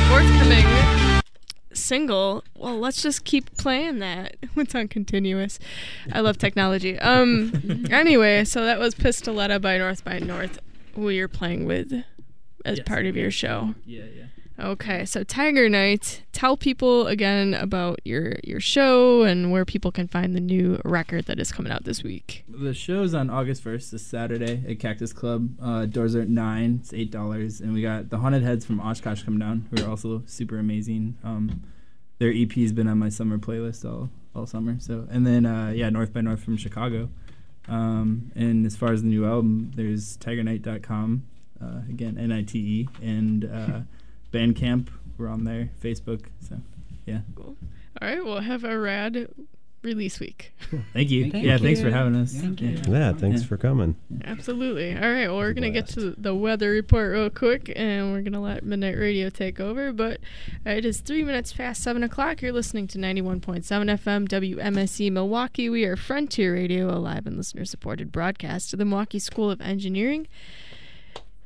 forthcoming 0.10 1.22
single. 1.72 2.44
Well, 2.54 2.78
let's 2.78 3.02
just 3.02 3.24
keep 3.24 3.56
playing 3.56 4.00
that. 4.00 4.36
It's 4.58 4.76
on 4.76 4.90
continuous. 4.90 5.58
I 6.12 6.20
love 6.20 6.38
technology. 6.38 7.00
Um. 7.00 7.86
anyway, 7.92 8.44
so 8.44 8.66
that 8.66 8.78
was 8.78 8.94
Pistoletta 8.94 9.62
by 9.62 9.78
North 9.78 10.04
by 10.04 10.20
North, 10.20 10.60
who 10.96 11.08
you're 11.12 11.30
playing 11.30 11.64
with 11.64 11.94
as 12.66 12.80
Yes. 12.80 12.86
part 12.86 13.06
of 13.06 13.16
your 13.16 13.32
show. 13.32 13.74
Yeah, 13.86 14.04
yeah. 14.14 14.24
Okay, 14.58 15.04
so 15.04 15.24
Tiger 15.24 15.68
Knight. 15.68 16.24
Tell 16.32 16.56
people 16.56 17.08
again 17.08 17.54
about 17.54 18.00
your 18.06 18.36
your 18.44 18.62
show 18.62 19.24
and 19.24 19.52
where 19.52 19.66
people 19.66 19.92
can 19.92 20.08
find 20.08 20.34
the 20.34 20.40
new 20.40 20.80
record 20.86 21.26
that 21.26 21.40
is 21.40 21.52
coming 21.52 21.74
out 21.74 21.84
this 21.84 22.04
week. 22.04 22.46
The 22.48 22.74
show's 22.74 23.14
on 23.14 23.30
August 23.30 23.64
1st, 23.66 23.92
this 23.92 24.06
Saturday 24.06 24.64
at 24.68 24.80
Cactus 24.80 25.12
Club. 25.12 25.50
Uh, 25.62 25.86
doors 25.86 26.16
are 26.16 26.22
at 26.22 26.30
9. 26.30 26.80
It's 26.82 26.92
$8. 26.94 27.60
And 27.60 27.74
we 27.74 27.82
got 27.82 28.10
the 28.10 28.18
Haunted 28.20 28.44
Heads 28.44 28.66
from 28.66 28.80
Oshkosh 28.80 29.24
come 29.24 29.38
down, 29.38 29.68
who 29.72 29.84
are 29.84 29.90
also 29.90 30.24
super 30.26 30.58
amazing. 30.58 31.18
Um, 31.22 31.64
their 32.20 32.32
EP's 32.32 32.72
been 32.72 32.88
on 32.88 32.98
my 32.98 33.10
summer 33.10 33.38
playlist 33.38 33.84
all, 33.84 34.10
all 34.34 34.46
summer. 34.48 34.78
So 34.80 35.06
And 35.12 35.28
then, 35.28 35.46
uh, 35.46 35.72
yeah, 35.76 35.90
North 35.90 36.14
by 36.14 36.22
North 36.22 36.42
from 36.42 36.56
Chicago. 36.56 37.10
Um, 37.68 38.32
and 38.36 38.66
as 38.66 38.78
far 38.78 38.94
as 38.94 39.02
the 39.02 39.10
new 39.10 39.26
album, 39.26 39.72
there's 39.76 40.16
tigernight.com, 40.18 41.24
uh, 41.62 41.82
again, 41.90 42.18
N 42.18 42.32
I 42.32 42.44
T 42.44 42.60
E, 42.60 42.90
and 43.02 43.44
uh, 43.46 43.80
Bandcamp. 44.32 44.88
We're 45.18 45.28
on 45.30 45.44
there, 45.46 45.70
Facebook. 45.82 46.26
So, 46.48 46.58
yeah. 47.06 47.20
All 47.38 47.56
right, 48.02 48.24
we'll 48.24 48.40
have 48.42 48.64
a 48.66 48.78
rad 48.78 49.30
release 49.82 50.20
week. 50.20 50.52
Thank 50.94 51.12
you. 51.12 51.32
Thank 51.32 51.46
yeah, 51.46 51.58
thanks 51.60 51.80
for 51.80 51.92
having 51.92 52.16
us. 52.16 52.34
Thank 52.34 52.60
you. 52.60 52.80
Yeah, 52.90 53.14
thanks 53.14 53.42
Yeah. 53.42 53.48
for 53.48 53.56
coming. 53.58 53.96
Absolutely. 54.24 54.94
All 54.96 55.00
right. 55.12 55.28
Well, 55.28 55.38
we're 55.38 55.54
going 55.54 55.72
to 55.72 55.80
get 55.80 55.88
to 55.90 56.16
the 56.18 56.34
weather 56.34 56.72
report 56.72 57.12
real 57.12 57.30
quick 57.30 57.72
and 57.76 58.12
we're 58.12 58.22
going 58.22 58.34
to 58.34 58.40
let 58.40 58.64
Midnight 58.66 58.98
Radio 58.98 59.30
take 59.30 59.60
over. 59.60 59.94
But 59.94 60.20
uh, 60.66 60.72
it 60.72 60.86
is 60.86 61.02
three 61.02 61.24
minutes 61.24 61.54
past 61.54 61.84
seven 61.84 62.02
o'clock. 62.04 62.42
You're 62.42 62.52
listening 62.52 62.88
to 62.88 62.98
91.7 62.98 63.62
FM 63.64 64.28
WMSE 64.28 65.12
Milwaukee. 65.12 65.70
We 65.70 65.86
are 65.86 65.96
Frontier 65.96 66.54
Radio, 66.56 66.90
a 66.90 66.98
live 66.98 67.28
and 67.28 67.38
listener 67.38 67.64
supported 67.64 68.12
broadcast 68.12 68.72
to 68.72 68.76
the 68.78 68.86
Milwaukee 68.86 69.20
School 69.20 69.52
of 69.52 69.62
Engineering. 69.62 70.28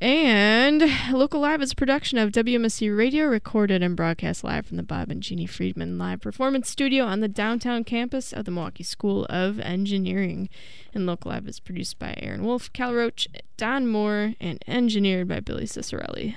And 0.02 0.82
Local 1.12 1.42
Live 1.42 1.62
is 1.62 1.74
a 1.74 1.76
production 1.76 2.18
of 2.18 2.32
WMSE 2.32 2.96
Radio, 2.96 3.26
recorded 3.26 3.84
and 3.84 3.98
broadcast 3.98 4.46
live 4.46 4.66
from 4.66 4.78
the 4.78 4.84
Bob 4.84 5.12
and 5.12 5.22
Jeannie 5.22 5.46
Friedman 5.46 5.98
Live 5.98 6.22
Performance 6.22 6.70
Studio 6.70 7.04
on 7.04 7.20
the 7.20 7.28
downtown 7.28 7.84
campus 7.84 8.32
of 8.32 8.46
the 8.46 8.52
Milwaukee 8.52 8.86
School 8.86 9.26
of 9.26 9.60
Engineering. 9.60 10.48
And 10.94 11.06
Local 11.06 11.32
Live 11.32 11.50
is 11.50 11.60
produced 11.60 12.00
by 12.00 12.14
Aaron 12.18 12.46
Wolf, 12.46 12.72
Cal 12.72 12.94
Roach, 12.94 13.28
Don 13.58 13.88
Moore, 13.88 14.36
and 14.40 14.64
engineered 14.68 15.28
by 15.28 15.42
Billy 15.42 15.66
Cicerelli. 15.66 16.36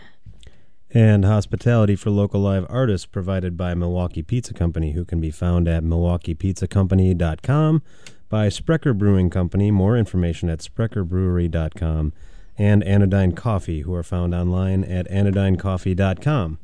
And 0.91 1.25
hospitality 1.25 1.95
for 1.95 2.11
local 2.11 2.41
live 2.41 2.67
artists 2.69 3.07
provided 3.07 3.57
by 3.57 3.75
Milwaukee 3.75 4.25
Pizza 4.25 4.55
Company, 4.55 4.91
who 4.91 5.05
can 5.05 5.21
be 5.21 5.31
found 5.31 5.69
at 5.69 5.85
milwaukeepizzacompany.com, 5.85 7.83
by 8.29 8.49
Sprecher 8.49 8.93
Brewing 8.93 9.31
Company, 9.31 9.71
more 9.71 9.97
information 9.97 10.51
at 10.51 10.59
sprecherbrewery.com, 10.59 12.13
and 12.59 12.83
Anodyne 12.85 13.33
Coffee, 13.33 13.81
who 13.81 13.95
are 13.95 14.03
found 14.03 14.35
online 14.35 14.85
at 14.85 15.09
anodynecoffee.com. 15.11 16.59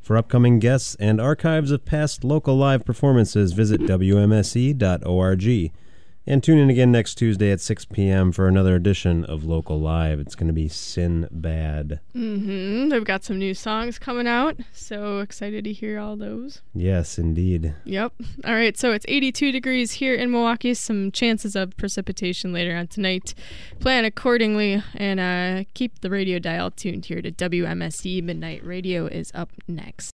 For 0.00 0.16
upcoming 0.16 0.60
guests 0.60 0.96
and 1.00 1.20
archives 1.20 1.70
of 1.70 1.84
past 1.84 2.22
local 2.22 2.56
live 2.56 2.84
performances, 2.84 3.52
visit 3.52 3.80
WMSE.org. 3.80 5.72
And 6.28 6.42
tune 6.42 6.58
in 6.58 6.70
again 6.70 6.90
next 6.90 7.14
Tuesday 7.14 7.52
at 7.52 7.60
6 7.60 7.84
p.m. 7.84 8.32
for 8.32 8.48
another 8.48 8.74
edition 8.74 9.24
of 9.24 9.44
Local 9.44 9.78
Live. 9.78 10.18
It's 10.18 10.34
going 10.34 10.48
to 10.48 10.52
be 10.52 10.66
Sin 10.66 11.28
Bad. 11.30 12.00
Mm-hmm. 12.16 12.88
They've 12.88 13.04
got 13.04 13.22
some 13.22 13.38
new 13.38 13.54
songs 13.54 14.00
coming 14.00 14.26
out, 14.26 14.56
so 14.72 15.20
excited 15.20 15.62
to 15.64 15.72
hear 15.72 16.00
all 16.00 16.16
those. 16.16 16.62
Yes, 16.74 17.16
indeed. 17.16 17.74
Yep. 17.84 18.12
All 18.44 18.54
right. 18.54 18.76
So 18.76 18.90
it's 18.90 19.06
82 19.06 19.52
degrees 19.52 19.92
here 19.92 20.16
in 20.16 20.32
Milwaukee. 20.32 20.74
Some 20.74 21.12
chances 21.12 21.54
of 21.54 21.76
precipitation 21.76 22.52
later 22.52 22.74
on 22.74 22.88
tonight. 22.88 23.32
Plan 23.78 24.04
accordingly 24.04 24.82
and 24.96 25.20
uh, 25.20 25.68
keep 25.74 26.00
the 26.00 26.10
radio 26.10 26.40
dial 26.40 26.72
tuned 26.72 27.06
here 27.06 27.22
to 27.22 27.30
WMSE. 27.30 28.20
Midnight 28.20 28.64
Radio 28.64 29.06
is 29.06 29.30
up 29.32 29.52
next. 29.68 30.15